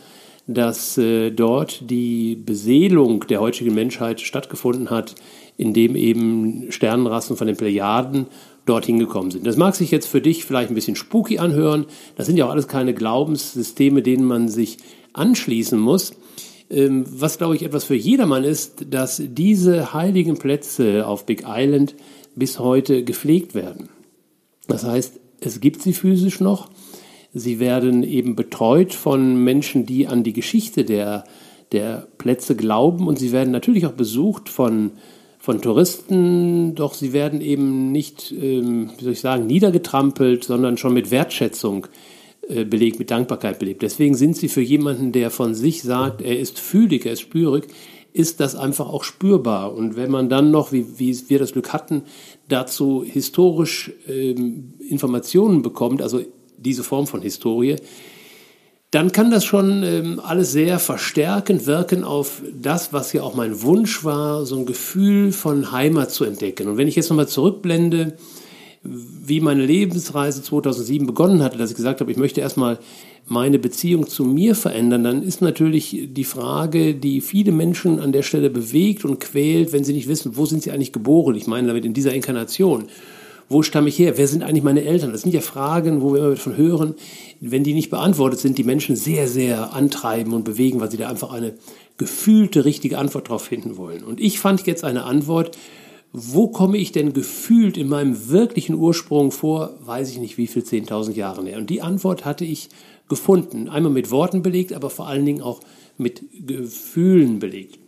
[0.46, 5.14] dass äh, dort die Beseelung der heutigen Menschheit stattgefunden hat,
[5.56, 8.26] indem eben Sternenrassen von den Plejaden
[8.68, 9.46] dorthin gekommen sind.
[9.46, 11.86] Das mag sich jetzt für dich vielleicht ein bisschen spooky anhören.
[12.16, 14.78] Das sind ja auch alles keine Glaubenssysteme, denen man sich
[15.12, 16.12] anschließen muss.
[16.70, 21.94] Ähm, was, glaube ich, etwas für jedermann ist, dass diese heiligen Plätze auf Big Island
[22.34, 23.88] bis heute gepflegt werden.
[24.66, 26.68] Das heißt, es gibt sie physisch noch.
[27.32, 31.24] Sie werden eben betreut von Menschen, die an die Geschichte der,
[31.72, 34.92] der Plätze glauben und sie werden natürlich auch besucht von,
[35.48, 40.92] von Touristen, doch sie werden eben nicht, ähm, wie soll ich sagen, niedergetrampelt, sondern schon
[40.92, 41.86] mit Wertschätzung
[42.50, 43.80] äh, belegt, mit Dankbarkeit belegt.
[43.80, 47.66] Deswegen sind sie für jemanden, der von sich sagt, er ist fühlig, er ist spürig,
[48.12, 49.72] ist das einfach auch spürbar.
[49.72, 52.02] Und wenn man dann noch, wie, wie wir das Glück hatten,
[52.50, 56.20] dazu historisch ähm, Informationen bekommt, also
[56.58, 57.76] diese Form von Historie,
[58.90, 63.60] dann kann das schon ähm, alles sehr verstärkend wirken auf das, was ja auch mein
[63.62, 66.68] Wunsch war, so ein Gefühl von Heimat zu entdecken.
[66.68, 68.16] Und wenn ich jetzt nochmal zurückblende,
[68.82, 72.78] wie meine Lebensreise 2007 begonnen hatte, dass ich gesagt habe, ich möchte erstmal
[73.26, 78.22] meine Beziehung zu mir verändern, dann ist natürlich die Frage, die viele Menschen an der
[78.22, 81.34] Stelle bewegt und quält, wenn sie nicht wissen, wo sind sie eigentlich geboren?
[81.34, 82.86] Ich meine damit in dieser Inkarnation.
[83.48, 84.18] Wo stamme ich her?
[84.18, 85.12] Wer sind eigentlich meine Eltern?
[85.12, 86.94] Das sind ja Fragen, wo wir immer davon hören,
[87.40, 91.08] wenn die nicht beantwortet sind, die Menschen sehr, sehr antreiben und bewegen, weil sie da
[91.08, 91.54] einfach eine
[91.96, 94.04] gefühlte, richtige Antwort darauf finden wollen.
[94.04, 95.56] Und ich fand jetzt eine Antwort,
[96.12, 100.62] wo komme ich denn gefühlt in meinem wirklichen Ursprung vor, weiß ich nicht wie viel,
[100.62, 101.58] 10.000 Jahre her.
[101.58, 102.68] Und die Antwort hatte ich
[103.08, 103.68] gefunden.
[103.68, 105.60] Einmal mit Worten belegt, aber vor allen Dingen auch
[105.96, 107.78] mit Gefühlen belegt.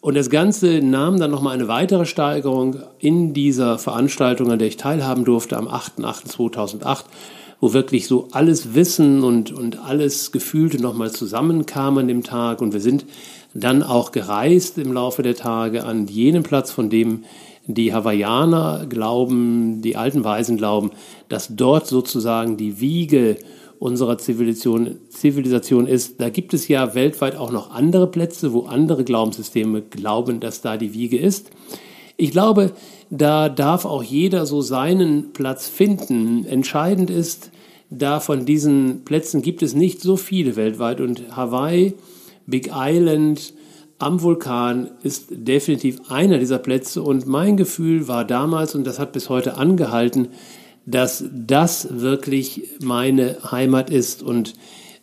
[0.00, 4.78] Und das Ganze nahm dann nochmal eine weitere Steigerung in dieser Veranstaltung, an der ich
[4.78, 7.04] teilhaben durfte, am 8.8.2008,
[7.60, 12.62] wo wirklich so alles Wissen und, und alles Gefühlte nochmal zusammenkam an dem Tag.
[12.62, 13.04] Und wir sind
[13.52, 17.24] dann auch gereist im Laufe der Tage an jenen Platz, von dem
[17.66, 20.92] die Hawaiianer glauben, die alten Weisen glauben,
[21.28, 23.36] dass dort sozusagen die Wiege
[23.80, 26.20] unserer Zivilisation, Zivilisation ist.
[26.20, 30.76] Da gibt es ja weltweit auch noch andere Plätze, wo andere Glaubenssysteme glauben, dass da
[30.76, 31.50] die Wiege ist.
[32.18, 32.72] Ich glaube,
[33.08, 36.44] da darf auch jeder so seinen Platz finden.
[36.44, 37.50] Entscheidend ist,
[37.88, 41.94] da von diesen Plätzen gibt es nicht so viele weltweit und Hawaii,
[42.46, 43.54] Big Island,
[43.98, 49.12] am Vulkan ist definitiv einer dieser Plätze und mein Gefühl war damals, und das hat
[49.12, 50.28] bis heute angehalten,
[50.90, 54.22] dass das wirklich meine Heimat ist.
[54.22, 54.54] Und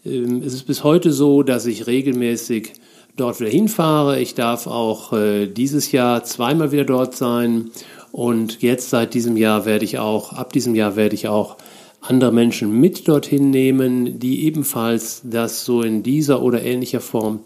[0.06, 2.74] ähm, es ist bis heute so, dass ich regelmäßig
[3.16, 4.20] dort wieder hinfahre.
[4.20, 7.72] Ich darf auch äh, dieses Jahr zweimal wieder dort sein.
[8.12, 11.58] Und jetzt seit diesem Jahr werde ich auch, ab diesem Jahr werde ich auch
[12.02, 17.42] andere Menschen mit dorthin nehmen, die ebenfalls das so in dieser oder ähnlicher Form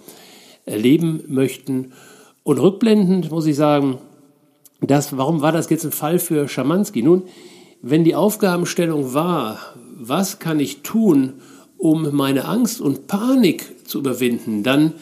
[0.66, 1.94] erleben möchten.
[2.44, 3.98] Und rückblendend muss ich sagen,
[4.82, 7.02] das, warum war das jetzt ein Fall für Schamanski?
[7.02, 7.24] Nun,
[7.82, 9.60] wenn die Aufgabenstellung war,
[9.98, 11.34] was kann ich tun,
[11.78, 14.94] um meine Angst und Panik zu überwinden, dann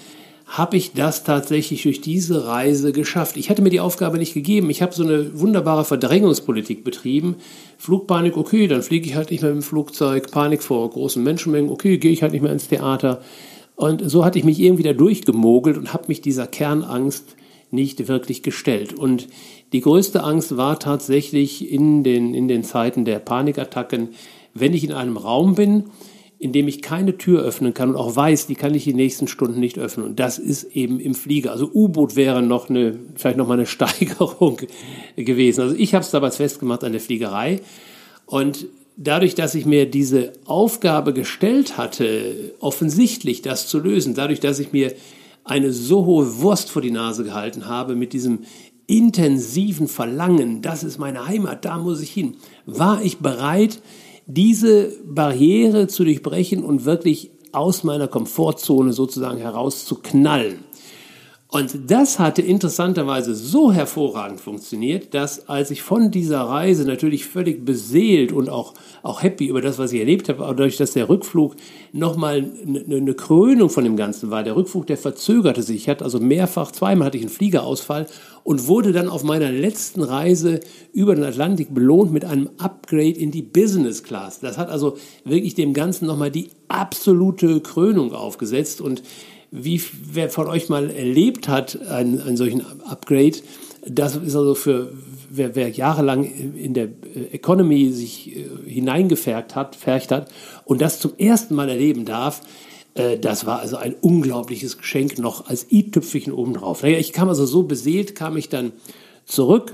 [0.45, 3.37] habe ich das tatsächlich durch diese Reise geschafft.
[3.37, 4.71] Ich hatte mir die Aufgabe nicht gegeben.
[4.71, 7.35] Ich habe so eine wunderbare Verdrängungspolitik betrieben.
[7.77, 10.31] Flugpanik, okay, dann fliege ich halt nicht mehr dem Flugzeug.
[10.31, 13.21] Panik vor großen Menschenmengen, okay, gehe ich halt nicht mehr ins Theater.
[13.75, 17.35] Und so hatte ich mich irgendwie da durchgemogelt und habe mich dieser Kernangst
[17.71, 18.93] nicht wirklich gestellt.
[18.93, 19.27] Und
[19.73, 24.10] die größte Angst war tatsächlich in den, in den Zeiten der Panikattacken,
[24.53, 25.86] wenn ich in einem Raum bin,
[26.39, 29.27] in dem ich keine Tür öffnen kann und auch weiß, die kann ich die nächsten
[29.27, 30.08] Stunden nicht öffnen.
[30.08, 31.51] Und das ist eben im Flieger.
[31.51, 34.58] Also U-Boot wäre noch eine, vielleicht noch mal eine Steigerung
[35.17, 35.62] gewesen.
[35.62, 37.60] Also ich habe es damals festgemacht an der Fliegerei.
[38.25, 44.60] Und dadurch, dass ich mir diese Aufgabe gestellt hatte, offensichtlich das zu lösen, dadurch, dass
[44.60, 44.93] ich mir
[45.43, 48.39] eine so hohe Wurst vor die Nase gehalten habe mit diesem
[48.89, 53.82] intensiven Verlangen, das ist meine Heimat, da muss ich hin, war ich bereit,
[54.25, 60.63] diese Barriere zu durchbrechen und wirklich aus meiner Komfortzone sozusagen herauszuknallen.
[61.51, 67.65] Und das hatte interessanterweise so hervorragend funktioniert, dass als ich von dieser Reise natürlich völlig
[67.65, 71.55] beseelt und auch, auch happy über das, was ich erlebt habe, dadurch, dass der Rückflug
[71.91, 74.43] nochmal eine, eine Krönung von dem Ganzen war.
[74.43, 75.77] Der Rückflug, der verzögerte sich.
[75.77, 78.05] Ich hatte also mehrfach, zweimal hatte ich einen Fliegerausfall
[78.43, 80.59] und wurde dann auf meiner letzten Reise
[80.93, 84.39] über den Atlantik belohnt mit einem Upgrade in die Business Class.
[84.39, 89.01] Das hat also wirklich dem Ganzen nochmal die absolute Krönung aufgesetzt und
[89.51, 89.81] wie
[90.12, 93.38] wer von euch mal erlebt hat, einen, einen solchen Upgrade,
[93.85, 94.93] das ist also für
[95.29, 100.31] wer, wer jahrelang in der äh, Economy sich äh, hineingefercht hat, fercht hat
[100.65, 102.41] und das zum ersten Mal erleben darf,
[102.95, 106.83] äh, das war also ein unglaubliches Geschenk noch als i-Tüpfelchen obendrauf.
[106.83, 108.73] Naja, ich kam also so beseelt, kam ich dann
[109.25, 109.73] zurück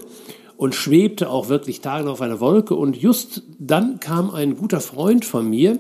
[0.57, 5.25] und schwebte auch wirklich Tage auf einer Wolke und just dann kam ein guter Freund
[5.25, 5.79] von mir,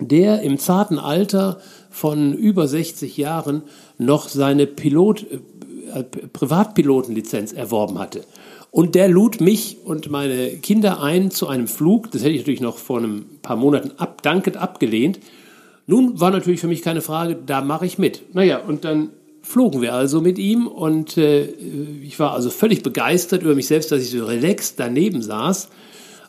[0.00, 1.60] der im zarten Alter
[1.98, 3.62] von über 60 Jahren
[3.98, 5.26] noch seine Pilot,
[5.92, 8.22] äh, Privatpilotenlizenz erworben hatte.
[8.70, 12.10] Und der lud mich und meine Kinder ein zu einem Flug.
[12.12, 15.18] Das hätte ich natürlich noch vor ein paar Monaten ab, dankend abgelehnt.
[15.86, 18.34] Nun war natürlich für mich keine Frage, da mache ich mit.
[18.34, 19.10] Naja, und dann
[19.42, 21.46] flogen wir also mit ihm und äh,
[22.02, 25.68] ich war also völlig begeistert über mich selbst, dass ich so relaxed daneben saß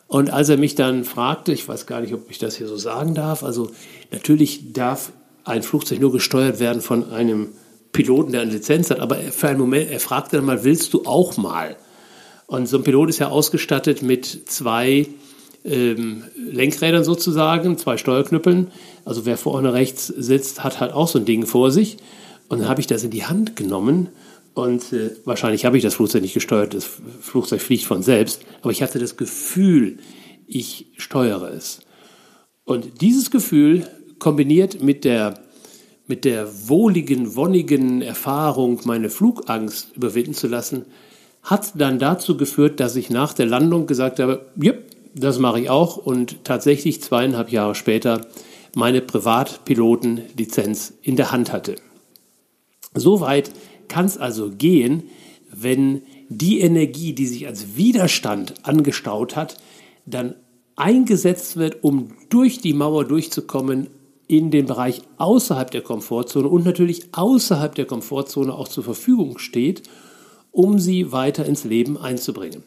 [0.07, 2.77] und als er mich dann fragte, ich weiß gar nicht, ob ich das hier so
[2.77, 3.69] sagen darf, also
[4.11, 5.11] natürlich darf
[5.49, 7.49] ein Flugzeug nur gesteuert werden von einem
[7.91, 11.05] Piloten, der eine Lizenz hat, aber für einen Moment, er fragte dann mal, willst du
[11.05, 11.75] auch mal?
[12.47, 15.07] Und so ein Pilot ist ja ausgestattet mit zwei
[15.65, 18.71] ähm, Lenkrädern sozusagen, zwei Steuerknüppeln.
[19.05, 21.97] Also wer vorne rechts sitzt, hat halt auch so ein Ding vor sich.
[22.47, 24.09] Und dann habe ich das in die Hand genommen
[24.53, 26.89] und äh, wahrscheinlich habe ich das Flugzeug nicht gesteuert, das
[27.21, 29.99] Flugzeug fliegt von selbst, aber ich hatte das Gefühl,
[30.47, 31.81] ich steuere es.
[32.65, 33.87] Und dieses Gefühl
[34.19, 35.35] kombiniert mit der,
[36.07, 40.85] mit der wohligen, wonnigen Erfahrung, meine Flugangst überwinden zu lassen,
[41.43, 45.69] hat dann dazu geführt, dass ich nach der Landung gesagt habe, yep, das mache ich
[45.69, 48.27] auch und tatsächlich zweieinhalb Jahre später
[48.75, 51.75] meine Privatpilotenlizenz in der Hand hatte.
[52.93, 53.51] Soweit
[53.87, 55.03] kann es also gehen,
[55.51, 59.57] wenn die Energie, die sich als Widerstand angestaut hat,
[60.05, 60.35] dann
[60.75, 63.87] eingesetzt wird, um durch die Mauer durchzukommen
[64.29, 69.81] in den Bereich außerhalb der Komfortzone und natürlich außerhalb der Komfortzone auch zur Verfügung steht,
[70.51, 72.63] um sie weiter ins Leben einzubringen.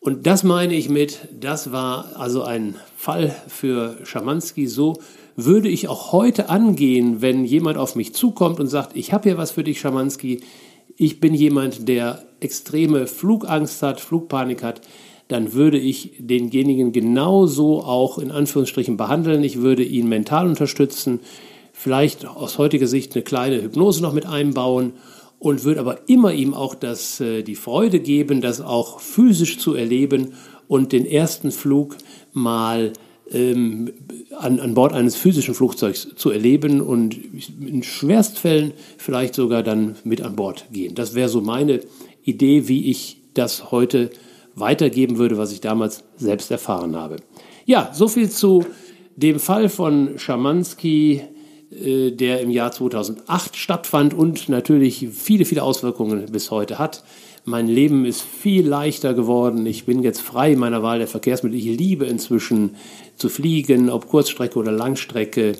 [0.00, 4.66] Und das meine ich mit, das war also ein Fall für Schamanski.
[4.66, 4.94] So
[5.36, 9.38] würde ich auch heute angehen, wenn jemand auf mich zukommt und sagt, ich habe hier
[9.38, 10.40] was für dich, Schamanski.
[10.96, 14.80] Ich bin jemand, der extreme Flugangst hat, Flugpanik hat.
[15.34, 19.42] Dann würde ich denjenigen genauso auch in Anführungsstrichen behandeln.
[19.42, 21.18] Ich würde ihn mental unterstützen,
[21.72, 24.92] vielleicht aus heutiger Sicht eine kleine Hypnose noch mit einbauen
[25.40, 29.74] und wird aber immer ihm auch das, äh, die Freude geben, das auch physisch zu
[29.74, 30.34] erleben
[30.68, 31.96] und den ersten Flug
[32.32, 32.92] mal
[33.32, 33.92] ähm,
[34.38, 37.18] an, an Bord eines physischen Flugzeugs zu erleben und
[37.60, 40.94] in Schwerstfällen vielleicht sogar dann mit an Bord gehen.
[40.94, 41.80] Das wäre so meine
[42.22, 44.10] Idee, wie ich das heute
[44.54, 47.16] weitergeben würde, was ich damals selbst erfahren habe.
[47.66, 48.64] Ja, so viel zu
[49.16, 51.22] dem Fall von Schamanski,
[51.70, 57.04] äh, der im Jahr 2008 stattfand und natürlich viele, viele Auswirkungen bis heute hat.
[57.46, 59.66] Mein Leben ist viel leichter geworden.
[59.66, 61.58] Ich bin jetzt frei in meiner Wahl der Verkehrsmittel.
[61.58, 62.76] Ich liebe inzwischen
[63.16, 65.56] zu fliegen, ob Kurzstrecke oder Langstrecke.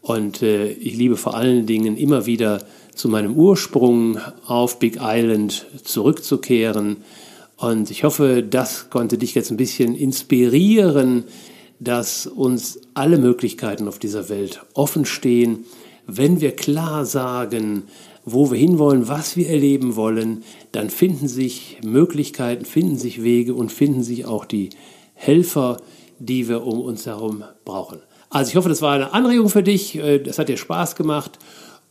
[0.00, 2.62] Und äh, ich liebe vor allen Dingen immer wieder
[2.94, 6.98] zu meinem Ursprung auf Big Island zurückzukehren.
[7.58, 11.24] Und ich hoffe, das konnte dich jetzt ein bisschen inspirieren,
[11.80, 15.64] dass uns alle Möglichkeiten auf dieser Welt offen stehen,
[16.06, 17.84] wenn wir klar sagen,
[18.24, 23.72] wo wir hinwollen, was wir erleben wollen, dann finden sich Möglichkeiten, finden sich Wege und
[23.72, 24.70] finden sich auch die
[25.14, 25.78] Helfer,
[26.18, 27.98] die wir um uns herum brauchen.
[28.30, 29.96] Also ich hoffe, das war eine Anregung für dich.
[29.96, 31.38] Äh, das hat dir Spaß gemacht.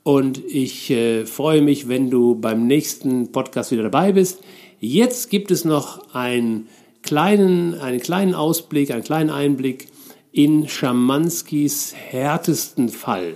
[0.03, 4.39] Und ich äh, freue mich, wenn du beim nächsten Podcast wieder dabei bist.
[4.79, 6.67] Jetzt gibt es noch ein
[7.01, 9.87] kleinen, einen kleinen Ausblick, einen kleinen Einblick
[10.31, 13.35] in Schamanskis härtesten Fall.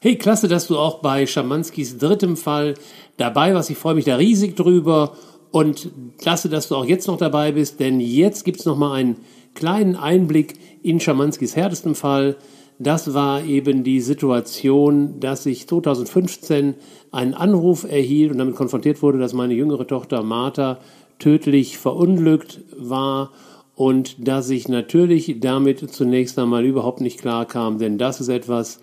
[0.00, 2.74] Hey, klasse, dass du auch bei Schamanskis drittem Fall
[3.16, 3.70] dabei warst.
[3.70, 5.16] Ich freue mich da riesig drüber
[5.52, 8.92] und klasse, dass du auch jetzt noch dabei bist, denn jetzt gibt es noch mal
[8.92, 9.16] ein
[9.54, 12.36] kleinen Einblick in Schamanskis härtestem Fall.
[12.78, 16.74] Das war eben die Situation, dass ich 2015
[17.12, 20.78] einen Anruf erhielt und damit konfrontiert wurde, dass meine jüngere Tochter Martha
[21.18, 23.30] tödlich verunglückt war
[23.76, 28.80] und dass ich natürlich damit zunächst einmal überhaupt nicht klar kam, denn das ist etwas,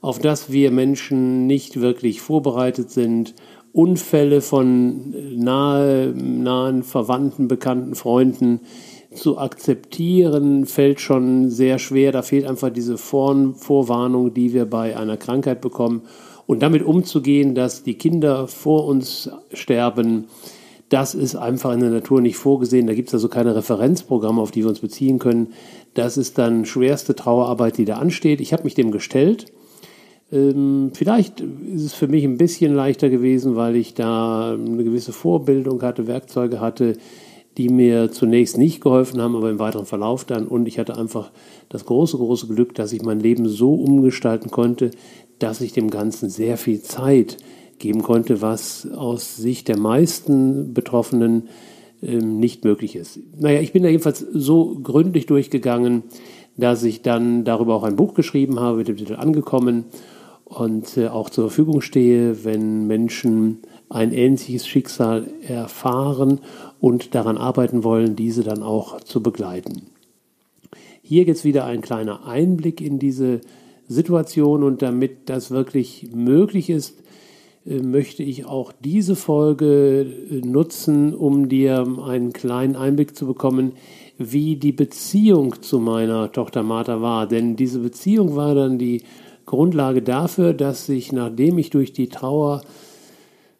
[0.00, 3.34] auf das wir Menschen nicht wirklich vorbereitet sind.
[3.72, 8.60] Unfälle von nahe, nahen Verwandten, Bekannten, Freunden
[9.12, 12.12] zu akzeptieren, fällt schon sehr schwer.
[12.12, 16.02] Da fehlt einfach diese Vor Vorwarnung, die wir bei einer Krankheit bekommen.
[16.50, 20.24] Und damit umzugehen, dass die Kinder vor uns sterben,
[20.88, 22.88] das ist einfach in der Natur nicht vorgesehen.
[22.88, 25.52] Da gibt es also keine Referenzprogramme, auf die wir uns beziehen können.
[25.94, 28.40] Das ist dann schwerste Trauerarbeit, die da ansteht.
[28.40, 29.46] Ich habe mich dem gestellt.
[30.32, 35.12] Ähm, vielleicht ist es für mich ein bisschen leichter gewesen, weil ich da eine gewisse
[35.12, 36.96] Vorbildung hatte, Werkzeuge hatte,
[37.60, 40.46] die mir zunächst nicht geholfen haben, aber im weiteren Verlauf dann.
[40.46, 41.30] Und ich hatte einfach
[41.68, 44.92] das große, große Glück, dass ich mein Leben so umgestalten konnte,
[45.38, 47.36] dass ich dem Ganzen sehr viel Zeit
[47.78, 51.48] geben konnte, was aus Sicht der meisten Betroffenen
[52.02, 53.18] ähm, nicht möglich ist.
[53.38, 56.04] Naja, ich bin da jedenfalls so gründlich durchgegangen,
[56.56, 59.84] dass ich dann darüber auch ein Buch geschrieben habe mit dem Titel Angekommen
[60.44, 63.58] und äh, auch zur Verfügung stehe, wenn Menschen
[63.90, 66.40] ein ähnliches Schicksal erfahren
[66.80, 69.82] und daran arbeiten wollen, diese dann auch zu begleiten.
[71.02, 73.40] Hier jetzt wieder ein kleiner Einblick in diese
[73.88, 77.02] Situation und damit das wirklich möglich ist,
[77.66, 83.72] äh, möchte ich auch diese Folge äh, nutzen, um dir einen kleinen Einblick zu bekommen,
[84.18, 87.26] wie die Beziehung zu meiner Tochter Martha war.
[87.26, 89.02] Denn diese Beziehung war dann die
[89.46, 92.62] Grundlage dafür, dass ich, nachdem ich durch die Trauer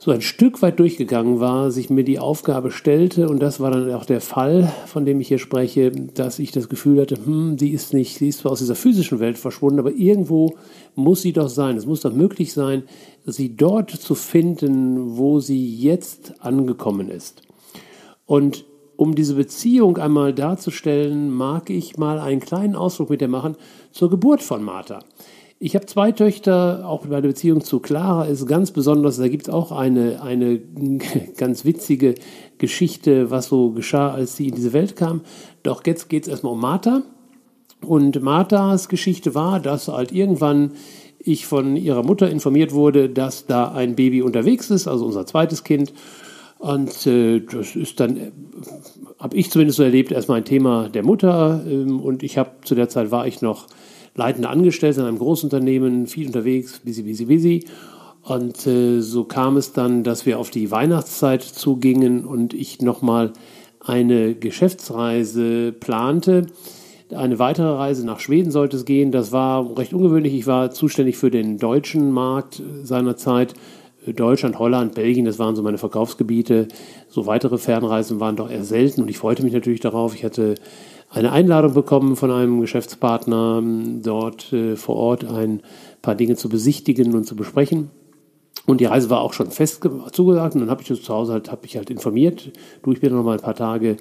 [0.03, 3.93] so ein Stück weit durchgegangen war, sich mir die Aufgabe stellte, und das war dann
[3.93, 7.69] auch der Fall, von dem ich hier spreche, dass ich das Gefühl hatte, hm, sie
[7.69, 10.55] ist nicht, sie ist zwar aus dieser physischen Welt verschwunden, aber irgendwo
[10.95, 11.77] muss sie doch sein.
[11.77, 12.85] Es muss doch möglich sein,
[13.27, 17.43] sie dort zu finden, wo sie jetzt angekommen ist.
[18.25, 18.65] Und
[18.97, 23.55] um diese Beziehung einmal darzustellen, mag ich mal einen kleinen Ausdruck mit dir machen
[23.93, 25.01] zur Geburt von Martha.
[25.63, 29.19] Ich habe zwei Töchter, auch meine Beziehung zu Clara ist ganz besonders.
[29.19, 30.59] Da gibt es auch eine, eine
[31.37, 32.15] ganz witzige
[32.57, 35.21] Geschichte, was so geschah, als sie in diese Welt kam.
[35.63, 37.03] Doch jetzt geht es erstmal um Martha.
[37.83, 40.73] Und Marthas Geschichte war, dass halt irgendwann
[41.19, 45.63] ich von ihrer Mutter informiert wurde, dass da ein Baby unterwegs ist, also unser zweites
[45.63, 45.93] Kind.
[46.59, 48.31] Und äh, das ist dann, äh,
[49.19, 51.63] habe ich zumindest so erlebt, erstmal ein Thema der Mutter.
[51.69, 53.67] Ähm, und ich habe zu der Zeit war ich noch
[54.15, 57.65] leitende Angestellte in einem Großunternehmen, viel unterwegs, busy, busy, busy.
[58.23, 63.33] Und äh, so kam es dann, dass wir auf die Weihnachtszeit zugingen und ich nochmal
[63.81, 66.47] eine Geschäftsreise plante.
[67.11, 69.11] Eine weitere Reise nach Schweden sollte es gehen.
[69.11, 70.35] Das war recht ungewöhnlich.
[70.35, 73.55] Ich war zuständig für den deutschen Markt seinerzeit.
[74.07, 76.69] Deutschland, Holland, Belgien, das waren so meine Verkaufsgebiete.
[77.09, 80.15] So weitere Fernreisen waren doch eher selten und ich freute mich natürlich darauf.
[80.15, 80.55] Ich hatte
[81.11, 83.63] eine Einladung bekommen von einem Geschäftspartner,
[84.03, 85.61] dort äh, vor Ort ein
[86.03, 87.91] paar Dinge zu besichtigen und zu besprechen.
[88.67, 90.55] Und die Reise war auch schon fest zugesagt.
[90.55, 92.53] Und dann habe ich das zu Hause halt, ich halt informiert.
[92.83, 93.97] Du, ich bin noch mal ein paar Tage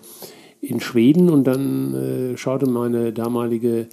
[0.62, 3.88] in Schweden und dann äh, schaute meine damalige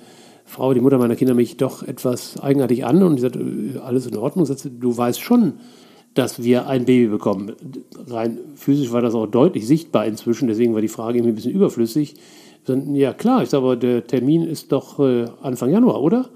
[0.44, 4.16] Frau, die Mutter meiner Kinder, mich doch etwas eigenartig an und sagte, äh, alles in
[4.16, 4.44] Ordnung.
[4.44, 5.55] Sagte, du weißt schon,
[6.12, 7.52] dass wir ein Baby bekommen.
[8.09, 11.52] Rein physisch war das auch deutlich sichtbar inzwischen, deswegen war die Frage irgendwie ein bisschen
[11.52, 12.16] überflüssig.
[12.68, 16.29] Ja klar, ich sage, aber der Termin ist doch äh, Anfang Januar, oder?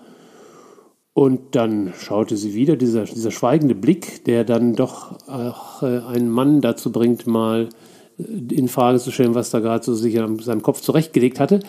[1.13, 6.31] Und dann schaute sie wieder, dieser, dieser schweigende Blick, der dann doch auch äh, einen
[6.31, 7.69] Mann dazu bringt, mal
[8.19, 11.61] äh, in Frage zu stellen, was da gerade so sich an seinem Kopf zurechtgelegt hatte.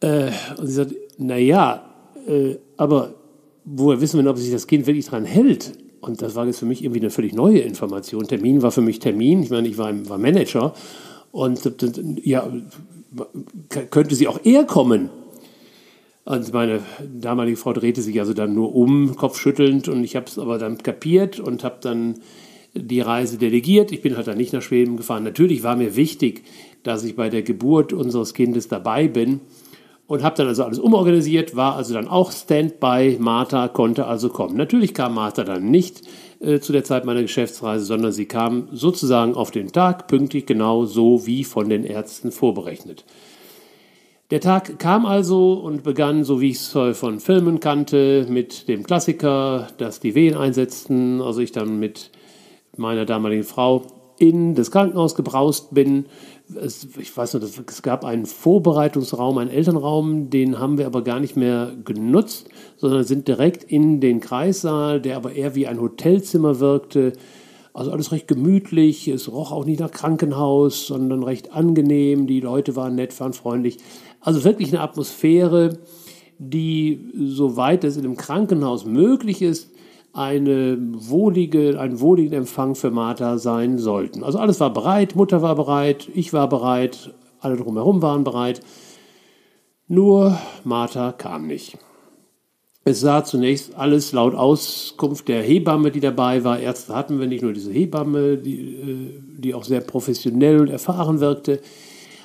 [0.00, 1.84] Äh, und sie sagt, naja,
[2.26, 3.14] äh, aber
[3.64, 5.72] woher wissen wir denn, ob sich das Kind wirklich dran hält?
[6.00, 8.26] Und das war jetzt für mich irgendwie eine völlig neue Information.
[8.26, 9.42] Termin war für mich Termin.
[9.42, 10.72] Ich meine, ich war, war Manager.
[11.30, 11.70] Und
[12.24, 12.50] ja,
[13.90, 15.10] könnte sie auch eher kommen.
[16.24, 20.38] Und meine damalige Frau drehte sich also dann nur um, kopfschüttelnd, und ich habe es
[20.38, 22.20] aber dann kapiert und habe dann
[22.74, 23.90] die Reise delegiert.
[23.90, 25.24] Ich bin halt dann nicht nach Schweden gefahren.
[25.24, 26.44] Natürlich war mir wichtig,
[26.82, 29.40] dass ich bei der Geburt unseres Kindes dabei bin
[30.06, 33.16] und habe dann also alles umorganisiert, war also dann auch Standby.
[33.18, 34.56] Martha konnte also kommen.
[34.56, 36.02] Natürlich kam Martha dann nicht
[36.40, 40.86] äh, zu der Zeit meiner Geschäftsreise, sondern sie kam sozusagen auf den Tag, pünktlich genau
[40.86, 43.04] so wie von den Ärzten vorberechnet.
[44.30, 48.84] Der Tag kam also und begann, so wie ich es von Filmen kannte, mit dem
[48.84, 52.10] Klassiker, dass die Wehen einsetzten, also ich dann mit
[52.76, 56.04] meiner damaligen Frau in das Krankenhaus gebraust bin.
[56.54, 61.20] Es, ich weiß noch, es gab einen Vorbereitungsraum, einen Elternraum, den haben wir aber gar
[61.20, 66.60] nicht mehr genutzt, sondern sind direkt in den Kreissaal, der aber eher wie ein Hotelzimmer
[66.60, 67.14] wirkte.
[67.72, 72.26] Also alles recht gemütlich, es roch auch nicht nach Krankenhaus, sondern recht angenehm.
[72.26, 73.78] Die Leute waren nett, waren freundlich.
[74.20, 75.78] Also wirklich eine Atmosphäre,
[76.38, 79.70] die, soweit es in einem Krankenhaus möglich ist,
[80.12, 84.24] eine wohlige, ein wohligen Empfang für Martha sein sollten.
[84.24, 88.60] Also alles war bereit, Mutter war bereit, ich war bereit, alle drumherum waren bereit.
[89.86, 91.78] Nur Martha kam nicht.
[92.82, 96.58] Es sah zunächst alles laut Auskunft der Hebamme, die dabei war.
[96.58, 101.20] Ärzte hatten wir nicht nur diese Hebamme, die, äh, die auch sehr professionell und erfahren
[101.20, 101.60] wirkte.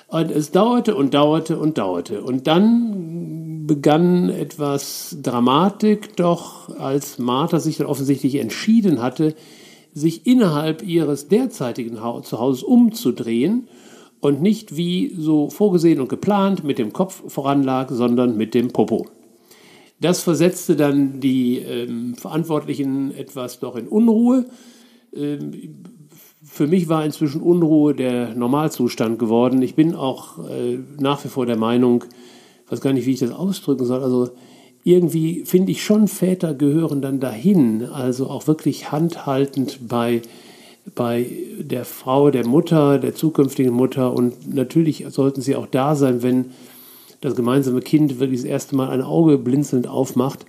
[0.08, 2.24] Und es dauerte und dauerte und dauerte.
[2.24, 9.36] Und dann begann etwas Dramatik, doch als Martha sich dann offensichtlich entschieden hatte,
[9.93, 13.68] sich innerhalb ihres derzeitigen Zuhauses umzudrehen
[14.20, 19.07] und nicht wie so vorgesehen und geplant mit dem Kopf voranlag, sondern mit dem Popo.
[20.01, 24.45] Das versetzte dann die ähm, Verantwortlichen etwas doch in Unruhe.
[25.16, 25.86] Ähm,
[26.43, 29.61] für mich war inzwischen Unruhe der Normalzustand geworden.
[29.61, 32.03] Ich bin auch äh, nach wie vor der Meinung,
[32.70, 34.30] weiß gar nicht, wie ich das ausdrücken soll, also
[34.84, 40.22] irgendwie finde ich schon, Väter gehören dann dahin, also auch wirklich handhaltend bei,
[40.93, 41.26] bei
[41.59, 46.45] der Frau, der Mutter, der zukünftigen Mutter und natürlich sollten sie auch da sein, wenn
[47.22, 50.45] das gemeinsame Kind wirklich das erste Mal ein Auge blinzelnd aufmacht.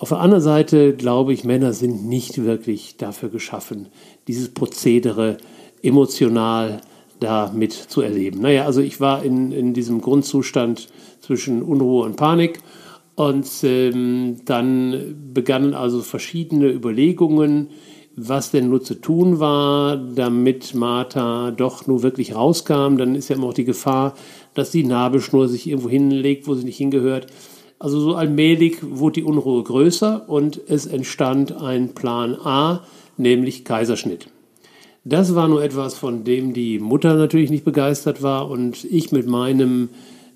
[0.00, 3.86] Auf der anderen Seite glaube ich, Männer sind nicht wirklich dafür geschaffen,
[4.26, 5.36] dieses Prozedere
[5.82, 6.80] emotional
[7.20, 8.40] da mit zu erleben.
[8.40, 10.88] Naja, also ich war in, in diesem Grundzustand
[11.30, 12.58] zwischen Unruhe und Panik
[13.14, 17.68] und ähm, dann begannen also verschiedene Überlegungen,
[18.16, 22.96] was denn nur zu tun war, damit Martha doch nur wirklich rauskam.
[22.96, 24.14] Dann ist ja immer auch die Gefahr,
[24.54, 27.28] dass die Nabelschnur sich irgendwo hinlegt, wo sie nicht hingehört.
[27.78, 32.82] Also so allmählich wurde die Unruhe größer und es entstand ein Plan A,
[33.16, 34.26] nämlich Kaiserschnitt.
[35.04, 39.28] Das war nur etwas, von dem die Mutter natürlich nicht begeistert war und ich mit
[39.28, 39.90] meinem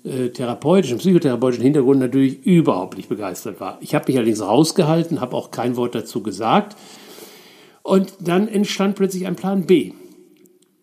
[0.05, 3.77] äh, therapeutischen, psychotherapeutischen Hintergrund natürlich überhaupt nicht begeistert war.
[3.81, 6.77] Ich habe mich allerdings rausgehalten, habe auch kein Wort dazu gesagt.
[7.81, 9.93] Und dann entstand plötzlich ein Plan B.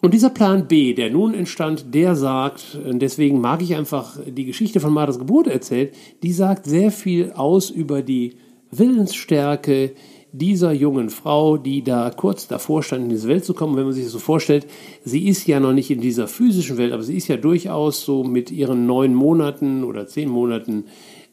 [0.01, 4.81] Und dieser Plan B, der nun entstand, der sagt, deswegen mag ich einfach die Geschichte
[4.81, 5.95] von Marthas Geburt erzählt,
[6.25, 8.35] die sagt sehr viel aus über die
[8.73, 9.93] Willensstärke
[10.33, 13.77] dieser jungen Frau, die da kurz davor stand, in diese Welt zu kommen.
[13.77, 14.67] Wenn man sich das so vorstellt,
[15.05, 18.25] sie ist ja noch nicht in dieser physischen Welt, aber sie ist ja durchaus so
[18.25, 20.85] mit ihren neun Monaten oder zehn Monaten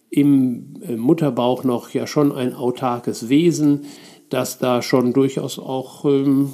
[0.09, 3.85] im äh, Mutterbauch noch ja schon ein autarkes Wesen,
[4.29, 6.53] das da schon durchaus auch ähm,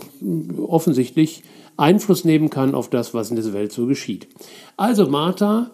[0.68, 1.44] offensichtlich
[1.78, 4.28] Einfluss nehmen kann auf das, was in dieser Welt so geschieht.
[4.78, 5.72] Also Martha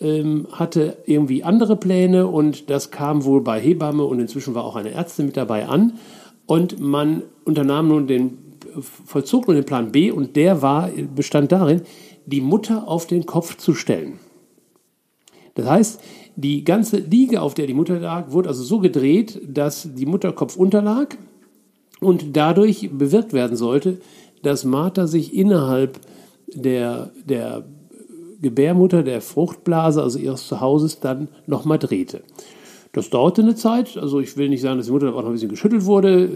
[0.00, 4.92] hatte irgendwie andere Pläne und das kam wohl bei Hebamme und inzwischen war auch eine
[4.92, 5.94] Ärztin mit dabei an
[6.46, 8.38] und man unternahm nun den
[8.80, 11.82] vollzog nun den Plan B und der war bestand darin,
[12.26, 14.20] die Mutter auf den Kopf zu stellen.
[15.54, 16.00] Das heißt,
[16.36, 20.32] die ganze Liege, auf der die Mutter lag, wurde also so gedreht, dass die Mutter
[20.32, 21.18] Kopf unterlag
[22.00, 24.00] und dadurch bewirkt werden sollte,
[24.42, 25.98] dass Martha sich innerhalb
[26.54, 27.64] der, der
[28.40, 32.22] Gebärmutter, der Fruchtblase, also ihres Zuhauses, dann nochmal drehte.
[32.92, 35.32] Das dauerte eine Zeit, also ich will nicht sagen, dass die Mutter auch noch ein
[35.32, 36.24] bisschen geschüttelt wurde.
[36.24, 36.28] Äh,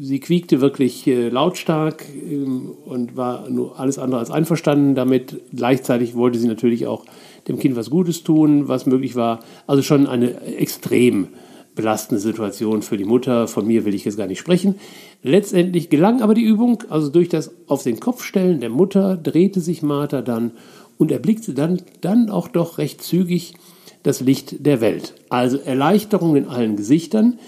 [0.00, 5.40] sie quiekte wirklich äh, lautstark ähm, und war nur alles andere als einverstanden damit.
[5.52, 7.04] Gleichzeitig wollte sie natürlich auch
[7.48, 9.40] dem Kind was Gutes tun, was möglich war.
[9.66, 11.28] Also schon eine extrem
[11.74, 13.48] belastende Situation für die Mutter.
[13.48, 14.76] Von mir will ich jetzt gar nicht sprechen.
[15.22, 19.60] Letztendlich gelang aber die Übung, also durch das auf den Kopf stellen der Mutter drehte
[19.60, 20.52] sich Martha dann
[20.98, 23.54] und erblickte dann, dann auch doch recht zügig
[24.02, 25.14] das Licht der Welt.
[25.30, 27.38] Also Erleichterung in allen Gesichtern.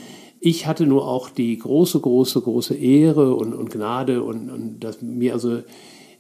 [0.41, 5.03] Ich hatte nur auch die große, große, große Ehre und, und Gnade und, und dass
[5.03, 5.61] mir also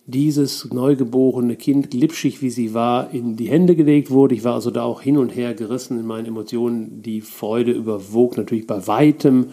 [0.06, 4.34] dieses neugeborene Kind, glitschig wie sie war, in die Hände gelegt wurde.
[4.34, 7.02] Ich war also da auch hin und her gerissen in meinen Emotionen.
[7.02, 9.46] Die Freude überwog natürlich bei weitem.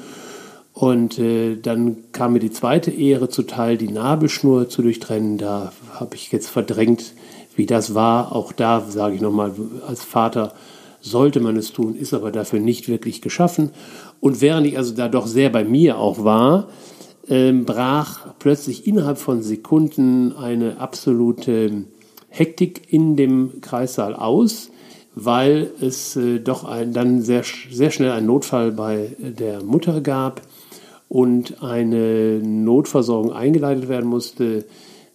[0.74, 5.38] Und äh, dann kam mir die zweite Ehre zuteil, die Nabelschnur zu durchtrennen.
[5.38, 7.14] Da habe ich jetzt verdrängt,
[7.56, 8.36] wie das war.
[8.36, 9.54] Auch da sage ich nochmal,
[9.88, 10.54] als Vater
[11.02, 13.72] sollte man es tun, ist aber dafür nicht wirklich geschaffen.
[14.20, 16.70] Und während ich also da doch sehr bei mir auch war,
[17.28, 21.84] ähm, brach plötzlich innerhalb von Sekunden eine absolute
[22.30, 24.70] Hektik in dem Kreissaal aus,
[25.16, 30.42] weil es äh, doch ein, dann sehr, sehr schnell einen Notfall bei der Mutter gab
[31.10, 34.66] und eine Notversorgung eingeleitet werden musste.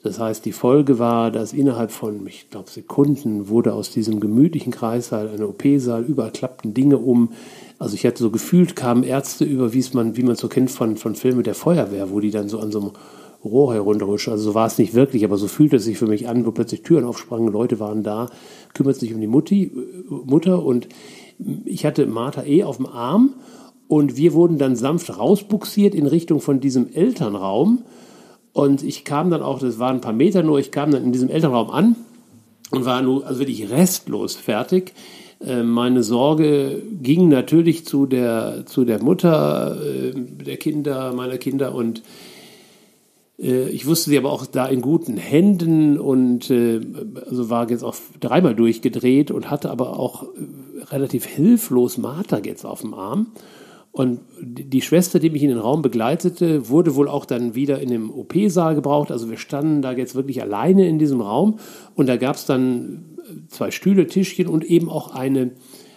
[0.02, 4.72] Das heißt, die Folge war, dass innerhalb von, ich glaube, Sekunden wurde aus diesem gemütlichen
[4.72, 7.32] Kreissaal ein OP-Saal, überall klappten Dinge um.
[7.78, 10.96] Also ich hatte so gefühlt, kamen Ärzte über, wie man, wie man so kennt von,
[10.96, 12.90] von Filmen der Feuerwehr, wo die dann so an so einem
[13.44, 14.32] Rohr herunterrutschen.
[14.32, 16.52] Also so war es nicht wirklich, aber so fühlte es sich für mich an, wo
[16.52, 18.30] plötzlich Türen aufsprangen, Leute waren da,
[18.74, 19.72] kümmert sich um die Mutti,
[20.08, 20.88] Mutter und
[21.64, 23.34] ich hatte Martha eh auf dem Arm
[23.86, 27.82] und wir wurden dann sanft rausbuxiert in Richtung von diesem Elternraum.
[28.58, 31.12] Und ich kam dann auch, das waren ein paar Meter nur, ich kam dann in
[31.12, 31.94] diesem Elternraum an
[32.72, 34.94] und war nur also wirklich restlos fertig.
[35.40, 41.72] Äh, meine Sorge ging natürlich zu der, zu der Mutter äh, der Kinder, meiner Kinder
[41.72, 42.02] und
[43.38, 47.94] äh, ich wusste sie aber auch da in guten Händen und also war jetzt auch
[48.18, 50.24] dreimal durchgedreht und hatte aber auch
[50.90, 53.28] relativ hilflos Martha jetzt auf dem Arm.
[53.98, 57.88] Und die Schwester, die mich in den Raum begleitete, wurde wohl auch dann wieder in
[57.88, 59.10] dem OP-Saal gebraucht.
[59.10, 61.58] Also wir standen da jetzt wirklich alleine in diesem Raum
[61.96, 63.02] und da gab es dann
[63.48, 65.50] zwei Stühle, Tischchen und eben auch eine,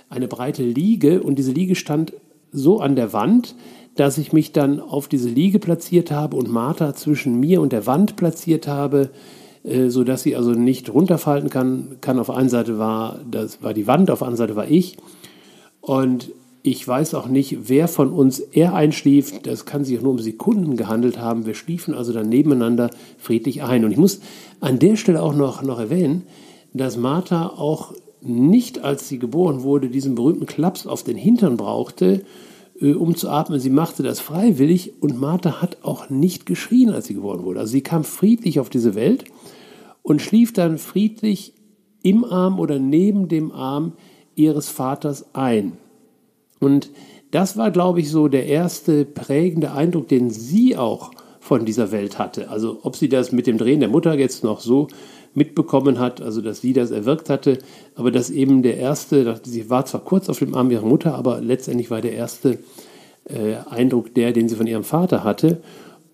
[0.10, 1.22] eine breite Liege.
[1.22, 2.14] Und diese Liege stand
[2.52, 3.56] so an der Wand,
[3.94, 7.86] dass ich mich dann auf diese Liege platziert habe und Martha zwischen mir und der
[7.86, 9.12] Wand platziert habe,
[9.64, 11.98] äh, sodass sie also nicht runterfallen kann.
[12.02, 12.18] kann.
[12.18, 14.98] Auf einer Seite war, das war die Wand, auf der anderen Seite war ich.
[15.82, 16.32] Und
[16.64, 19.42] ich weiß auch nicht, wer von uns er einschlief.
[19.42, 21.46] Das kann sich auch nur um Sekunden gehandelt haben.
[21.46, 23.84] Wir schliefen also dann nebeneinander friedlich ein.
[23.84, 24.22] Und ich muss
[24.60, 26.24] an der Stelle auch noch, noch erwähnen,
[26.74, 32.24] dass Martha auch nicht, als sie geboren wurde, diesen berühmten Klaps auf den Hintern brauchte,
[32.80, 33.60] äh, um zu atmen.
[33.60, 37.60] Sie machte das freiwillig und Martha hat auch nicht geschrien, als sie geboren wurde.
[37.60, 39.26] Also sie kam friedlich auf diese Welt
[40.04, 41.54] und schlief dann friedlich
[42.04, 43.94] im Arm oder neben dem Arm
[44.36, 45.74] ihres Vaters ein.
[46.62, 46.92] Und
[47.32, 52.20] das war, glaube ich, so der erste prägende Eindruck, den sie auch von dieser Welt
[52.20, 52.50] hatte.
[52.50, 54.88] Also ob sie das mit dem Drehen der Mutter jetzt noch so
[55.34, 57.58] mitbekommen hat, also dass sie das erwirkt hatte,
[57.96, 61.42] aber dass eben der erste, sie war zwar kurz auf dem Arm ihrer Mutter, aber
[61.42, 62.60] letztendlich war der erste
[63.26, 65.62] äh, Eindruck der, den sie von ihrem Vater hatte.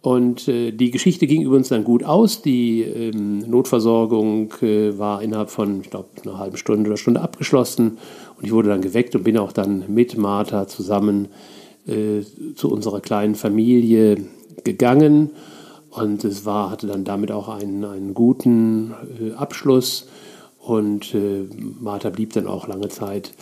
[0.02, 2.42] Und äh, die Geschichte ging übrigens dann gut aus.
[2.42, 7.98] Die ähm, Notversorgung äh, war innerhalb von, ich glaube, einer halben Stunde oder Stunde abgeschlossen.
[8.38, 11.30] Und ich wurde dann geweckt und bin auch dann mit Martha zusammen
[11.88, 12.22] äh,
[12.56, 14.18] zu unserer kleinen Familie
[14.64, 15.32] gegangen.
[15.90, 20.08] Und es war, hatte dann damit auch einen, einen guten äh, Abschluss.
[20.60, 21.48] Und äh,
[21.80, 23.34] Martha blieb dann auch lange Zeit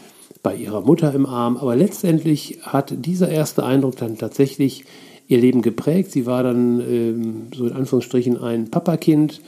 [0.42, 1.58] bei ihrer Mutter im Arm.
[1.58, 4.86] Aber letztendlich hat dieser erste Eindruck dann tatsächlich
[5.28, 6.12] ihr Leben geprägt.
[6.12, 9.42] Sie war dann ähm, so in Anführungsstrichen ein Papakind,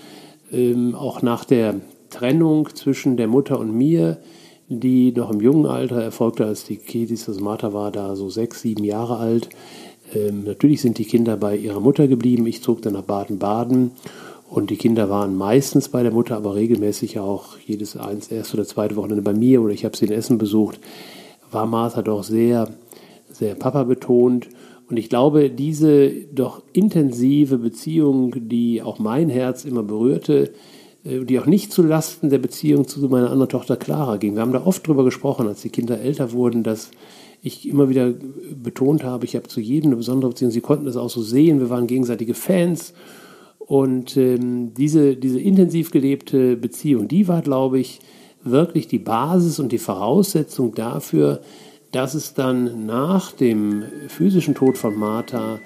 [0.51, 1.75] ähm, auch nach der
[2.09, 4.17] Trennung zwischen der Mutter und mir
[4.69, 8.61] die noch im jungen Alter erfolgte, als die Kidis, also Martha war da so sechs,
[8.61, 9.49] sieben Jahre alt.
[10.13, 12.45] Ähm, natürlich sind die Kinder bei ihrer Mutter geblieben.
[12.47, 13.91] Ich zog dann nach Baden-Baden
[14.49, 18.65] und die Kinder waren meistens bei der Mutter, aber regelmäßig auch jedes eins, erste oder
[18.65, 20.79] zweite Wochenende bei mir oder ich habe sie in Essen besucht.
[21.51, 22.69] War Martha doch sehr,
[23.31, 24.47] sehr Papa betont.
[24.89, 30.51] Und ich glaube, diese doch intensive Beziehung, die auch mein Herz immer berührte,
[31.03, 34.35] äh, die auch nicht zu Lasten der Beziehung zu meiner anderen Tochter Clara ging.
[34.35, 36.91] Wir haben da oft drüber gesprochen, als die Kinder älter wurden, dass
[37.41, 38.13] ich immer wieder
[38.63, 40.51] betont habe, ich habe zu jedem eine besondere Beziehung.
[40.51, 41.59] Sie konnten das auch so sehen.
[41.59, 42.93] Wir waren gegenseitige Fans.
[43.59, 47.99] Und ähm, diese, diese intensiv gelebte Beziehung, die war, glaube ich,
[48.43, 51.41] wirklich die Basis und die Voraussetzung dafür,
[51.91, 55.59] dass es dann nach dem physischen Tod von Martha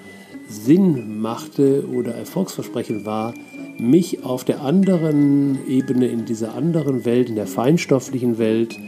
[0.48, 3.34] Sinn machte oder erfolgsversprechend war,
[3.78, 8.78] mich auf der anderen Ebene, in dieser anderen Welt, in der feinstofflichen Welt,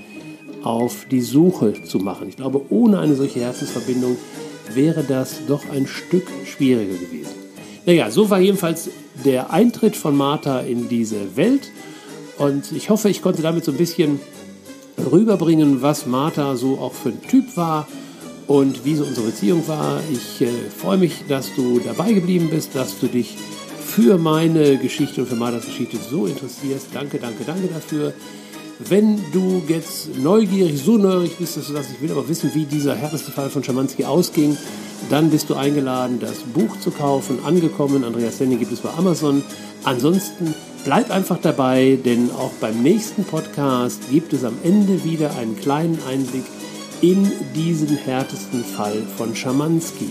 [0.63, 2.29] auf die Suche zu machen.
[2.29, 4.17] Ich glaube, ohne eine solche Herzensverbindung
[4.73, 7.35] wäre das doch ein Stück schwieriger gewesen.
[7.87, 8.91] Naja, so war jedenfalls
[9.25, 11.71] der Eintritt von Martha in diese Welt.
[12.39, 14.21] Und ich hoffe, ich konnte damit so ein bisschen
[14.99, 17.87] rüberbringen, was Martha so auch für ein Typ war
[18.47, 20.01] und wie so unsere Beziehung war.
[20.13, 23.37] Ich äh, freue mich, dass du dabei geblieben bist, dass du dich
[23.85, 26.89] für meine Geschichte und für Marthas Geschichte so interessierst.
[26.93, 28.13] Danke, danke, danke dafür.
[28.81, 32.65] Wenn du jetzt neugierig, so neugierig bist, dass du sagst, ich will aber wissen, wie
[32.65, 34.57] dieser härteste Fall von Schamanski ausging,
[35.11, 37.39] dann bist du eingeladen, das Buch zu kaufen.
[37.45, 39.45] Angekommen, Andreas Lenning gibt es bei Amazon.
[39.85, 40.55] Ansonsten
[40.85, 45.99] bleib einfach dabei, denn auch beim nächsten Podcast gibt es am Ende wieder einen kleinen
[46.09, 46.45] Einblick
[47.01, 50.11] in diesen härtesten Fall von Schamanski.